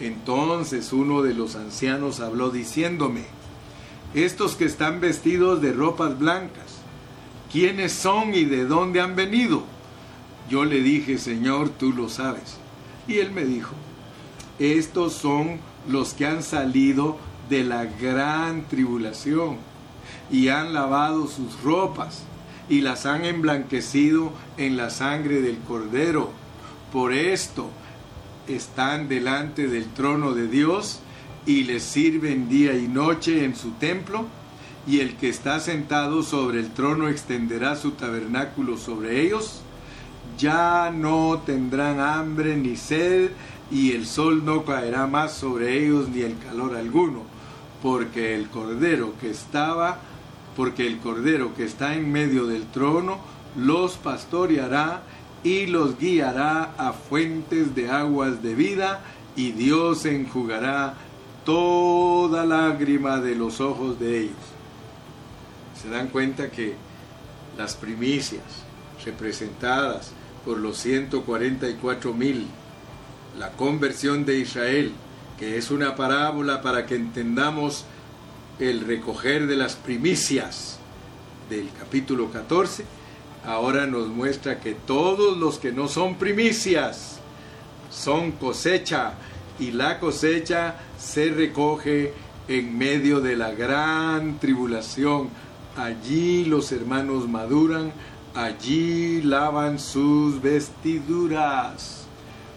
[0.00, 3.24] Entonces uno de los ancianos habló diciéndome,
[4.14, 6.78] estos que están vestidos de ropas blancas,
[7.52, 9.64] ¿quiénes son y de dónde han venido?
[10.48, 12.56] Yo le dije, Señor, tú lo sabes.
[13.06, 13.74] Y él me dijo,
[14.58, 17.18] estos son los que han salido
[17.48, 19.56] de la gran tribulación
[20.30, 22.22] y han lavado sus ropas
[22.68, 26.30] y las han emblanquecido en la sangre del cordero.
[26.92, 27.70] Por esto
[28.48, 31.00] están delante del trono de Dios
[31.46, 34.26] y les sirven día y noche en su templo,
[34.86, 39.60] y el que está sentado sobre el trono extenderá su tabernáculo sobre ellos.
[40.38, 43.30] Ya no tendrán hambre ni sed,
[43.70, 47.22] y el sol no caerá más sobre ellos ni el calor alguno,
[47.82, 49.98] porque el cordero que estaba,
[50.56, 53.18] porque el cordero que está en medio del trono
[53.56, 55.02] los pastoreará
[55.44, 59.00] y los guiará a fuentes de aguas de vida,
[59.36, 60.94] y Dios enjugará
[61.44, 64.36] toda lágrima de los ojos de ellos.
[65.80, 66.74] Se dan cuenta que
[67.56, 68.42] las primicias
[69.04, 70.10] representadas
[70.44, 72.46] por los 144 mil,
[73.38, 74.92] la conversión de Israel,
[75.38, 77.84] que es una parábola para que entendamos
[78.58, 80.78] el recoger de las primicias
[81.48, 82.84] del capítulo 14,
[83.48, 87.18] ahora nos muestra que todos los que no son primicias
[87.90, 89.14] son cosecha
[89.58, 92.12] y la cosecha se recoge
[92.46, 95.30] en medio de la gran tribulación.
[95.78, 97.90] Allí los hermanos maduran,
[98.34, 102.06] allí lavan sus vestiduras.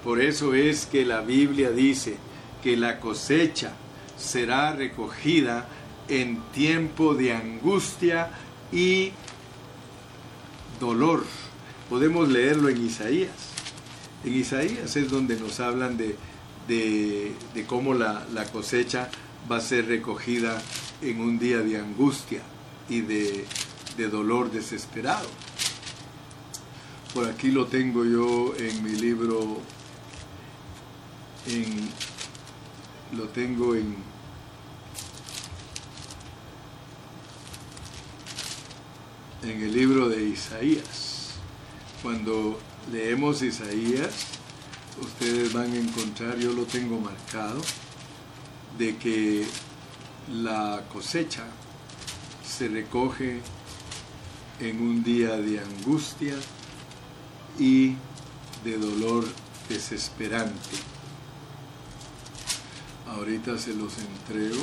[0.03, 2.17] Por eso es que la Biblia dice
[2.61, 3.71] que la cosecha
[4.17, 5.69] será recogida
[6.09, 8.29] en tiempo de angustia
[8.73, 9.13] y
[10.81, 11.23] dolor.
[11.89, 13.31] Podemos leerlo en Isaías.
[14.25, 16.17] En Isaías es donde nos hablan de,
[16.67, 19.09] de, cómo la, la, cosecha
[19.49, 20.61] va a ser recogida
[21.01, 22.41] en un día de angustia
[22.89, 23.45] y de,
[23.97, 25.29] de dolor desesperado.
[27.13, 29.59] Por aquí lo tengo yo en mi libro,
[31.47, 31.89] en,
[33.17, 33.95] lo tengo en,
[39.43, 41.31] en el libro de Isaías.
[42.03, 42.59] Cuando
[42.91, 44.13] leemos Isaías,
[45.01, 47.61] ustedes van a encontrar, yo lo tengo marcado,
[48.77, 49.45] de que
[50.31, 51.43] la cosecha
[52.47, 53.41] se recoge
[54.59, 56.35] en un día de angustia
[57.59, 57.95] y
[58.63, 59.25] de dolor
[59.67, 60.69] desesperante.
[63.07, 64.61] Ahorita se los entrego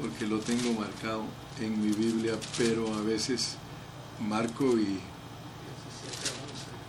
[0.00, 1.24] porque lo tengo marcado
[1.60, 3.56] en mi Biblia, pero a veces
[4.20, 4.98] marco y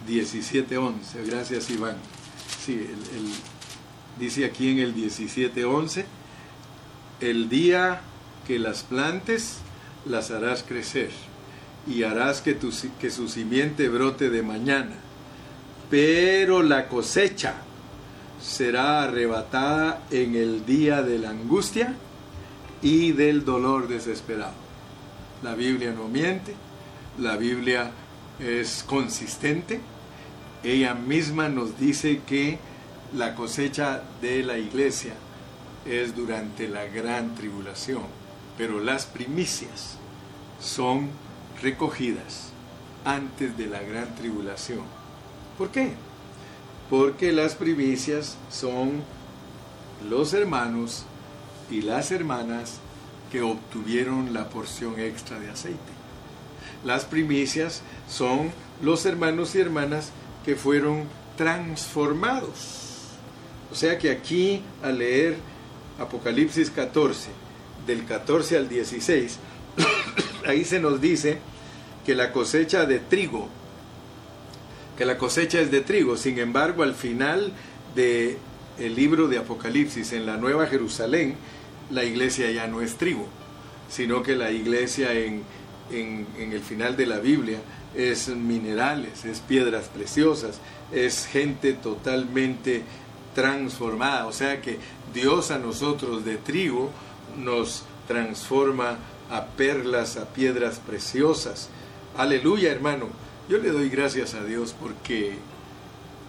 [0.07, 1.25] 17.11.
[1.25, 1.97] Gracias Iván.
[2.63, 2.87] Sí,
[4.19, 6.05] dice aquí en el 17.11,
[7.21, 8.01] el día
[8.47, 9.57] que las plantes,
[10.05, 11.11] las harás crecer
[11.87, 14.95] y harás que, tu, que su simiente brote de mañana.
[15.89, 17.55] Pero la cosecha
[18.41, 21.95] será arrebatada en el día de la angustia
[22.81, 24.53] y del dolor desesperado.
[25.43, 26.55] La Biblia no miente,
[27.21, 27.91] la Biblia
[28.39, 29.79] es consistente,
[30.63, 32.59] ella misma nos dice que
[33.13, 35.13] la cosecha de la iglesia
[35.85, 38.03] es durante la gran tribulación,
[38.57, 39.97] pero las primicias
[40.59, 41.09] son
[41.61, 42.49] recogidas
[43.05, 44.81] antes de la gran tribulación.
[45.57, 45.93] ¿Por qué?
[46.91, 49.01] porque las primicias son
[50.09, 51.05] los hermanos
[51.71, 52.79] y las hermanas
[53.31, 56.00] que obtuvieron la porción extra de aceite.
[56.83, 58.51] Las primicias son
[58.81, 60.11] los hermanos y hermanas
[60.45, 61.03] que fueron
[61.37, 62.91] transformados.
[63.71, 65.37] O sea que aquí al leer
[65.99, 67.29] Apocalipsis 14,
[67.85, 69.37] del 14 al 16,
[70.47, 71.37] ahí se nos dice
[72.05, 73.47] que la cosecha de trigo,
[74.97, 77.53] que la cosecha es de trigo, sin embargo al final
[77.95, 78.37] del
[78.77, 81.35] el libro de Apocalipsis en la Nueva Jerusalén,
[81.91, 83.27] la iglesia ya no es trigo,
[83.89, 85.43] sino que la iglesia en,
[85.91, 87.59] en, el final de la Biblia
[87.95, 90.59] es minerales, es piedras preciosas,
[90.91, 92.83] es gente totalmente
[93.35, 94.25] transformada.
[94.27, 94.79] O sea que
[95.13, 96.91] Dios a nosotros de trigo
[97.37, 98.97] nos transforma
[99.29, 101.69] a perlas, a piedras preciosas.
[102.17, 103.07] Aleluya, hermano.
[103.49, 105.35] Yo le doy gracias a Dios porque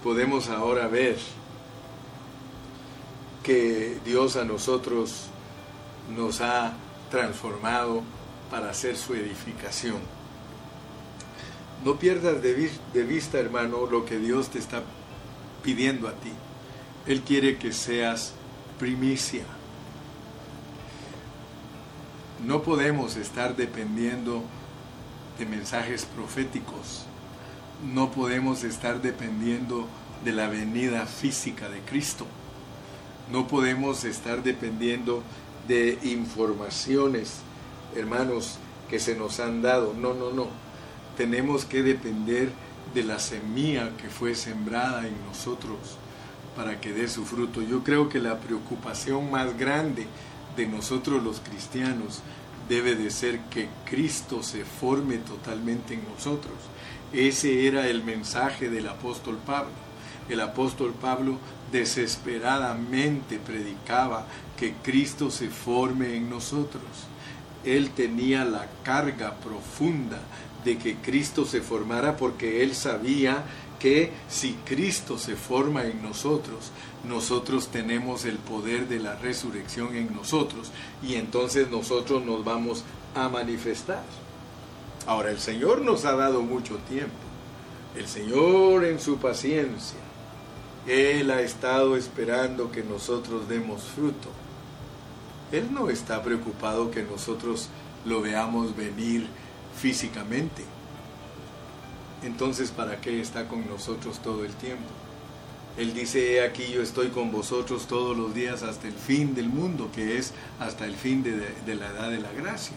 [0.03, 1.17] podemos ahora ver
[3.43, 5.27] que Dios a nosotros
[6.17, 6.75] nos ha
[7.11, 8.03] transformado
[8.53, 9.96] para hacer su edificación.
[11.86, 14.82] No pierdas de, vista, hermano, lo que Dios te está
[15.62, 16.30] pidiendo a ti.
[17.07, 18.34] Él quiere que seas
[18.78, 19.44] primicia.
[22.46, 24.42] No podemos estar dependiendo
[25.38, 27.07] de mensajes proféticos.
[27.94, 29.88] No podemos estar dependiendo
[30.26, 32.26] de la venida física de Cristo.
[33.30, 35.22] No podemos estar dependiendo
[35.66, 37.40] de informaciones,
[37.97, 39.95] hermanos, que se nos han dado.
[39.95, 40.49] No, no, no
[41.16, 42.51] tenemos que depender
[42.95, 45.78] de la semilla que fue sembrada en nosotros
[46.57, 47.62] para que dé su fruto.
[47.62, 50.07] Yo creo que la preocupación más grande
[50.57, 52.20] de nosotros los cristianos
[52.68, 56.55] debe de ser que Cristo se forme totalmente en nosotros.
[57.12, 59.72] Ese era el mensaje del apóstol Pablo.
[60.28, 61.38] El apóstol Pablo
[61.70, 64.26] desesperadamente predicaba
[64.57, 66.82] que Cristo se forme en nosotros.
[67.65, 70.21] Él tenía la carga profunda
[70.65, 73.45] de que Cristo se formara porque él sabía
[73.79, 76.71] que si Cristo se forma en nosotros,
[77.05, 80.71] nosotros tenemos el poder de la resurrección en nosotros
[81.03, 82.85] y entonces nosotros nos vamos
[83.15, 84.05] a manifestar.
[85.07, 87.11] Ahora el Señor nos ha dado mucho tiempo.
[87.97, 89.99] El Señor en su paciencia,
[90.87, 94.29] Él ha estado esperando que nosotros demos fruto.
[95.53, 97.68] Él no está preocupado que nosotros
[98.05, 99.26] lo veamos venir
[99.78, 100.64] físicamente.
[102.22, 104.88] Entonces, ¿para qué está con nosotros todo el tiempo?
[105.76, 109.48] Él dice, he aquí yo estoy con vosotros todos los días hasta el fin del
[109.48, 112.76] mundo, que es hasta el fin de, de, la edad de la gracia.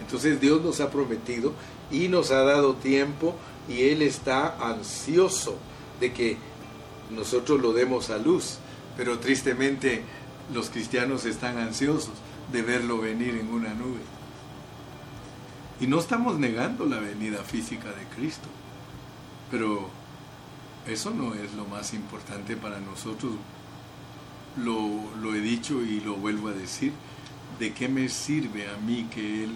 [0.00, 1.52] Entonces Dios nos ha prometido
[1.90, 3.34] y nos ha dado tiempo
[3.68, 5.56] y Él está ansioso
[6.00, 6.36] de que
[7.10, 8.58] nosotros lo demos a luz.
[8.96, 10.02] Pero tristemente
[10.52, 12.14] los cristianos están ansiosos
[12.50, 14.00] de verlo venir en una nube.
[15.80, 18.48] Y no estamos negando la venida física de Cristo,
[19.50, 19.90] pero
[20.86, 23.32] eso no es lo más importante para nosotros.
[24.56, 26.92] Lo, he dicho y lo vuelvo a decir.
[27.58, 29.54] ¿De qué me sirve a mí que Él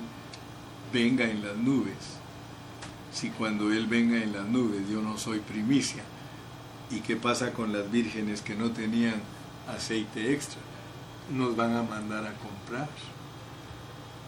[0.93, 2.19] venga en las nubes?
[3.13, 6.03] Si cuando Él venga en las nubes yo no soy primicia.
[6.91, 9.21] ¿Y qué pasa con las vírgenes que no tenían
[9.69, 10.61] aceite extra?
[11.31, 12.89] Nos van a mandar a comprar.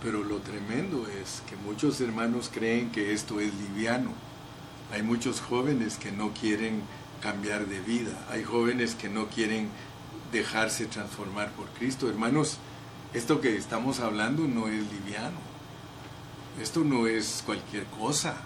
[0.03, 4.13] Pero lo tremendo es que muchos hermanos creen que esto es liviano.
[4.93, 6.83] Hay muchos jóvenes que no quieren
[7.21, 8.27] cambiar de vida.
[8.31, 9.69] Hay jóvenes que no quieren
[10.33, 12.09] dejarse transformar por Cristo.
[12.09, 12.59] Hermanos,
[13.15, 15.39] esto que estamos hablando no es liviano.
[16.61, 18.37] Esto no es cualquier cosa.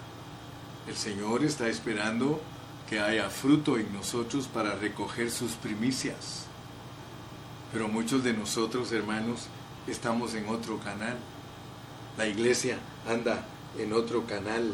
[0.87, 2.41] El Señor está esperando
[2.89, 6.42] que haya fruto en nosotros para recoger sus primicias.
[7.73, 9.47] Pero muchos de nosotros, hermanos,
[9.87, 11.17] estamos en otro canal.
[12.19, 12.77] La iglesia
[13.09, 13.43] anda
[13.79, 14.71] en otro canal.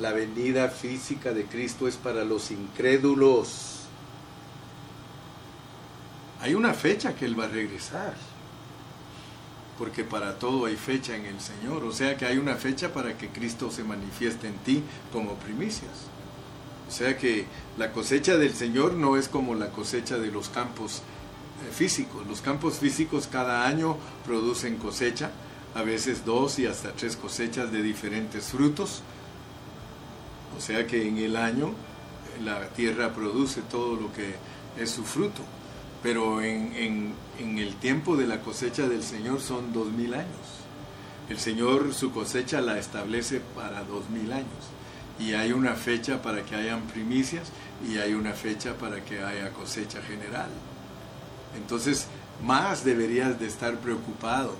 [0.00, 3.82] La venida física de Cristo es para los incrédulos.
[6.40, 8.14] Hay una fecha que Él va a regresar.
[9.78, 11.84] Porque para todo hay fecha en el Señor.
[11.84, 14.82] O sea que hay una fecha para que Cristo se manifieste en ti
[15.12, 16.08] como primicias.
[16.88, 17.46] O sea que
[17.78, 21.02] la cosecha del Señor no es como la cosecha de los campos
[21.72, 22.26] físicos.
[22.26, 25.30] Los campos físicos cada año producen cosecha
[25.74, 29.02] a veces dos y hasta tres cosechas de diferentes frutos.
[30.56, 31.72] O sea que en el año
[32.44, 34.34] la tierra produce todo lo que
[34.80, 35.42] es su fruto.
[36.02, 40.62] Pero en, el tiempo de la cosecha del Señor son dos mil años.
[41.28, 44.70] El Señor su cosecha la establece para dos mil años.
[45.18, 47.50] Y hay una fecha para que hayan primicias
[47.88, 50.48] y hay una fecha para que haya cosecha general.
[51.56, 52.06] Entonces,
[52.44, 54.54] más deberías de estar preocupado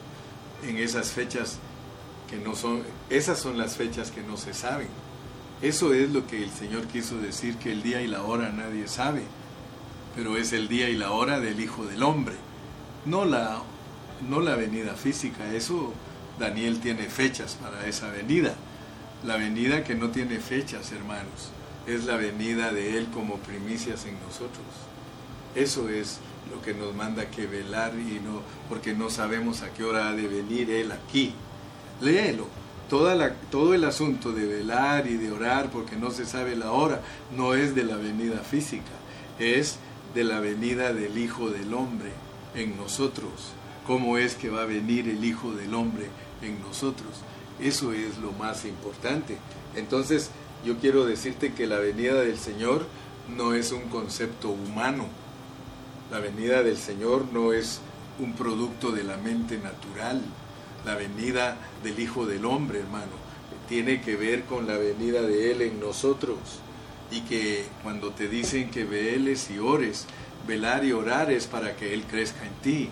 [0.62, 1.59] en esas fechas
[2.30, 4.88] que no son, esas son las fechas que no se saben.
[5.62, 8.88] Eso es lo que el Señor quiso decir, que el día y la hora nadie
[8.88, 9.22] sabe,
[10.14, 12.34] pero es el día y la hora del Hijo del Hombre,
[13.07, 13.62] no la
[14.28, 15.92] no la venida física, eso
[16.38, 18.55] Daniel tiene fechas para esa venida.
[19.24, 21.51] La venida que no tiene fechas, hermanos,
[21.86, 24.66] es la venida de Él como primicias en nosotros.
[25.55, 26.18] Eso es
[26.53, 30.12] lo que nos manda que velar y no, porque no sabemos a qué hora ha
[30.12, 31.32] de venir Él aquí.
[32.01, 32.47] Léelo.
[32.88, 36.70] Toda la, todo el asunto de velar y de orar porque no se sabe la
[36.70, 37.01] hora
[37.34, 38.92] no es de la venida física,
[39.38, 39.78] es
[40.14, 42.12] de la venida del Hijo del Hombre
[42.55, 43.32] en nosotros.
[43.86, 46.09] ¿Cómo es que va a venir el Hijo del Hombre
[46.42, 47.22] en nosotros?
[47.59, 49.38] Eso es lo más importante.
[49.76, 50.30] Entonces,
[50.64, 52.86] yo quiero decirte que la venida del Señor
[53.36, 55.07] no es un concepto humano.
[56.15, 57.81] La venida del Señor no es
[58.21, 60.23] un producto de la mente natural.
[60.87, 63.11] La venida del Hijo del Hombre, hermano,
[63.69, 66.39] tiene que ver con la venida de Él en nosotros.
[67.11, 70.07] Y que cuando te dicen que veles y ores,
[70.47, 72.91] velar y orar es para que Él crezca en ti.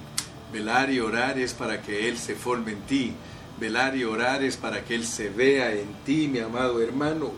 [0.52, 3.12] Velar y orar es para que Él se forme en ti.
[3.60, 7.30] Velar y orar es para que Él se vea en ti, mi amado hermano.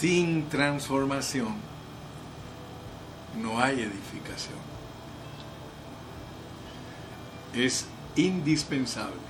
[0.00, 1.48] Sin transformación
[3.38, 4.56] no hay edificación.
[7.54, 7.84] Es
[8.16, 9.20] indispensable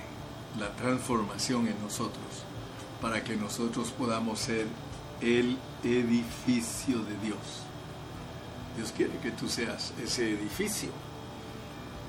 [0.57, 2.23] la transformación en nosotros
[3.01, 4.65] para que nosotros podamos ser
[5.19, 7.65] el edificio de Dios.
[8.77, 10.91] Dios quiere que tú seas ese edificio.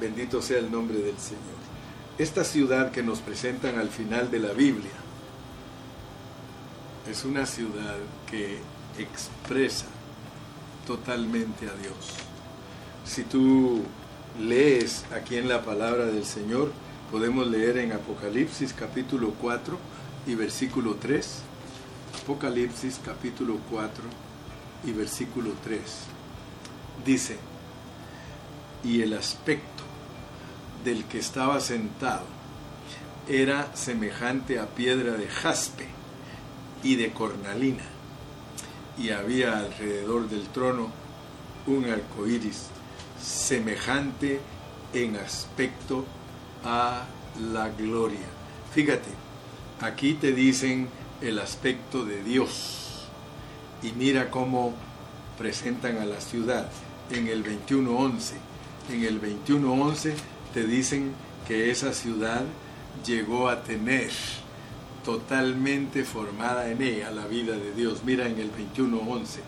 [0.00, 1.58] Bendito sea el nombre del Señor.
[2.16, 5.01] Esta ciudad que nos presentan al final de la Biblia
[7.10, 7.96] es una ciudad
[8.30, 8.58] que
[8.98, 9.86] expresa
[10.86, 11.96] totalmente a Dios.
[13.04, 13.82] Si tú
[14.40, 16.72] lees aquí en la palabra del Señor,
[17.10, 19.76] podemos leer en Apocalipsis capítulo 4
[20.26, 21.38] y versículo 3.
[22.22, 24.04] Apocalipsis capítulo 4
[24.84, 25.80] y versículo 3.
[27.04, 27.36] Dice,
[28.84, 29.82] y el aspecto
[30.84, 32.26] del que estaba sentado
[33.28, 35.91] era semejante a piedra de jaspe
[36.82, 37.84] y de cornalina,
[38.98, 40.90] y había alrededor del trono
[41.66, 42.66] un arco iris
[43.20, 44.40] semejante
[44.92, 46.04] en aspecto
[46.64, 47.04] a
[47.52, 48.26] la gloria.
[48.74, 49.10] Fíjate,
[49.80, 50.88] aquí te dicen
[51.20, 53.08] el aspecto de Dios
[53.82, 54.74] y mira cómo
[55.38, 56.68] presentan a la ciudad
[57.10, 58.32] en el 21.11.
[58.90, 60.14] En el 21.11
[60.52, 61.12] te dicen
[61.46, 62.42] que esa ciudad
[63.06, 64.10] llegó a tener
[65.04, 68.02] totalmente formada en ella la vida de Dios.
[68.04, 69.40] Mira en el 21.11,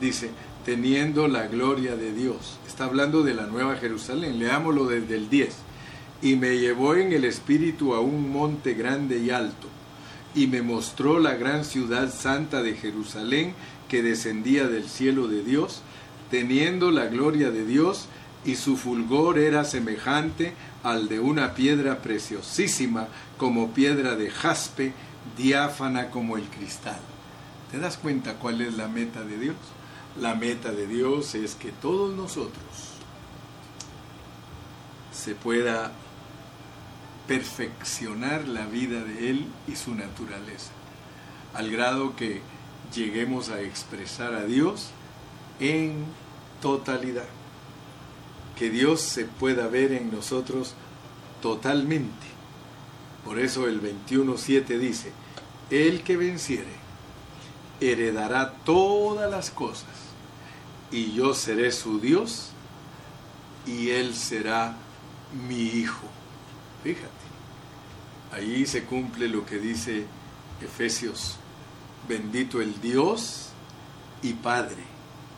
[0.00, 0.30] dice,
[0.64, 2.58] teniendo la gloria de Dios.
[2.66, 5.54] Está hablando de la Nueva Jerusalén, leámoslo desde el 10.
[6.22, 9.68] Y me llevó en el espíritu a un monte grande y alto,
[10.34, 13.54] y me mostró la gran ciudad santa de Jerusalén
[13.88, 15.82] que descendía del cielo de Dios,
[16.30, 18.08] teniendo la gloria de Dios,
[18.44, 20.54] y su fulgor era semejante
[20.86, 23.08] al de una piedra preciosísima,
[23.38, 24.92] como piedra de jaspe,
[25.36, 27.00] diáfana como el cristal.
[27.72, 29.56] ¿Te das cuenta cuál es la meta de Dios?
[30.20, 32.62] La meta de Dios es que todos nosotros
[35.12, 35.90] se pueda
[37.26, 40.70] perfeccionar la vida de Él y su naturaleza,
[41.52, 42.42] al grado que
[42.94, 44.90] lleguemos a expresar a Dios
[45.58, 46.04] en
[46.62, 47.26] totalidad
[48.56, 50.74] que Dios se pueda ver en nosotros
[51.42, 52.26] totalmente.
[53.24, 55.12] Por eso el 21.7 dice,
[55.70, 56.86] el que venciere
[57.80, 59.90] heredará todas las cosas,
[60.90, 62.50] y yo seré su Dios,
[63.66, 64.76] y él será
[65.48, 66.06] mi hijo.
[66.82, 67.08] Fíjate,
[68.32, 70.06] ahí se cumple lo que dice
[70.62, 71.36] Efesios,
[72.08, 73.48] bendito el Dios
[74.22, 74.84] y Padre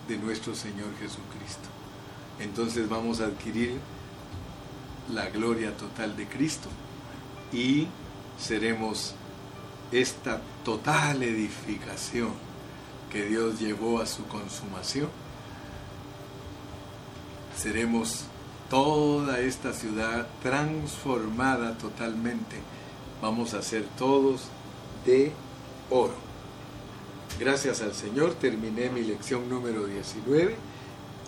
[0.07, 1.78] de nuestro Señor Jesucristo
[2.41, 3.79] entonces vamos a adquirir
[5.13, 6.69] la gloria total de Cristo
[7.53, 7.87] y
[8.39, 9.15] seremos
[9.91, 12.31] esta total edificación
[13.11, 15.09] que Dios llevó a su consumación.
[17.57, 18.25] Seremos
[18.69, 22.57] toda esta ciudad transformada totalmente.
[23.23, 24.49] Vamos a ser todos
[25.07, 25.33] de
[25.91, 26.15] oro.
[27.41, 30.68] Gracias al Señor terminé mi lección número 19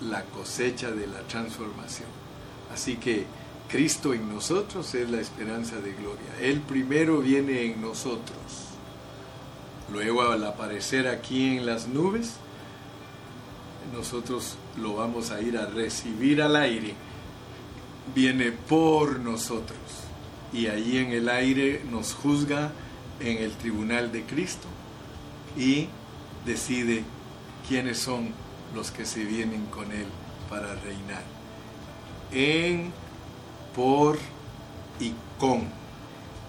[0.01, 2.09] la cosecha de la transformación.
[2.72, 3.26] Así que
[3.68, 6.26] Cristo en nosotros es la esperanza de gloria.
[6.40, 8.68] Él primero viene en nosotros.
[9.92, 12.34] Luego al aparecer aquí en las nubes,
[13.92, 16.94] nosotros lo vamos a ir a recibir al aire.
[18.14, 19.78] Viene por nosotros.
[20.53, 22.72] Y allí en el aire nos juzga
[23.20, 24.66] en el tribunal de Cristo
[25.57, 25.88] y
[26.44, 27.05] decide
[27.68, 28.32] quiénes son
[28.75, 30.07] los que se vienen con Él
[30.49, 31.23] para reinar.
[32.33, 32.93] En,
[33.75, 34.18] por
[34.99, 35.68] y con.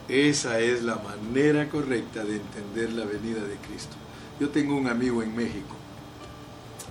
[0.07, 3.95] Esa es la manera correcta de entender la venida de Cristo.
[4.39, 5.75] Yo tengo un amigo en México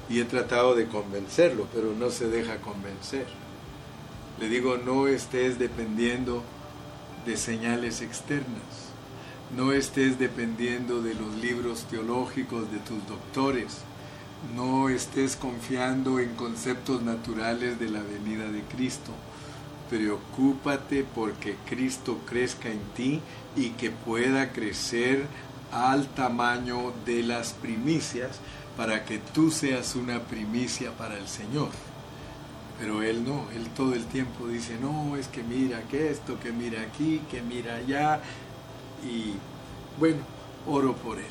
[0.09, 3.27] y he tratado de convencerlo, pero no se deja convencer.
[4.41, 6.43] Le digo, no estés dependiendo
[7.27, 8.91] de señales externas,
[9.55, 13.83] no estés dependiendo de los libros teológicos de tus doctores,
[14.55, 19.13] no estés confiando en conceptos naturales de la venida de Cristo.
[19.89, 23.21] Preocúpate porque Cristo crezca en ti
[23.57, 25.27] y que pueda crecer
[25.73, 28.41] al tamaño de las primicias
[28.77, 31.69] para que tú seas una primicia para el Señor.
[32.79, 36.51] Pero Él no, Él todo el tiempo dice, no, es que mira que esto, que
[36.51, 38.21] mira aquí, que mira allá.
[39.05, 39.35] Y
[39.99, 40.21] bueno,
[40.67, 41.25] oro por Él.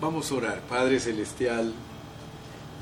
[0.00, 1.74] Vamos a orar, Padre Celestial,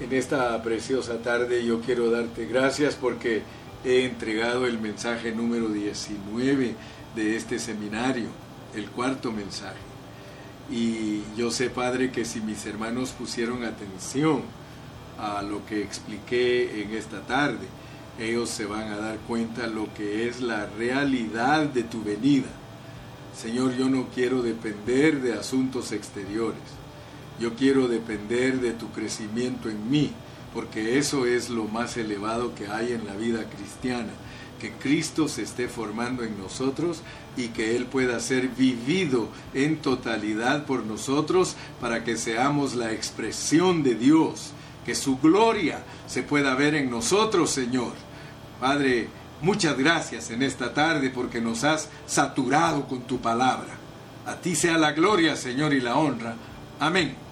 [0.01, 3.43] en esta preciosa tarde yo quiero darte gracias porque
[3.85, 6.75] he entregado el mensaje número 19
[7.15, 8.29] de este seminario,
[8.75, 9.77] el cuarto mensaje.
[10.71, 14.43] Y yo sé, Padre, que si mis hermanos pusieron atención
[15.19, 17.67] a lo que expliqué en esta tarde,
[18.19, 22.49] ellos se van a dar cuenta lo que es la realidad de tu venida.
[23.35, 26.76] Señor, yo no quiero depender de asuntos exteriores.
[27.39, 30.13] Yo quiero depender de tu crecimiento en mí,
[30.55, 34.13] porque eso es lo más elevado que hay en la vida cristiana,
[34.59, 37.03] que Cristo se esté formando en nosotros
[37.37, 43.83] y que Él pueda ser vivido en totalidad por nosotros para que seamos la expresión
[43.83, 44.53] de Dios,
[44.87, 47.93] que su gloria se pueda ver en nosotros, Señor.
[48.59, 49.09] Padre,
[49.43, 53.75] muchas gracias en esta tarde porque nos has saturado con tu palabra.
[54.25, 56.35] A ti sea la gloria, Señor, y la honra.
[56.81, 57.26] Amén.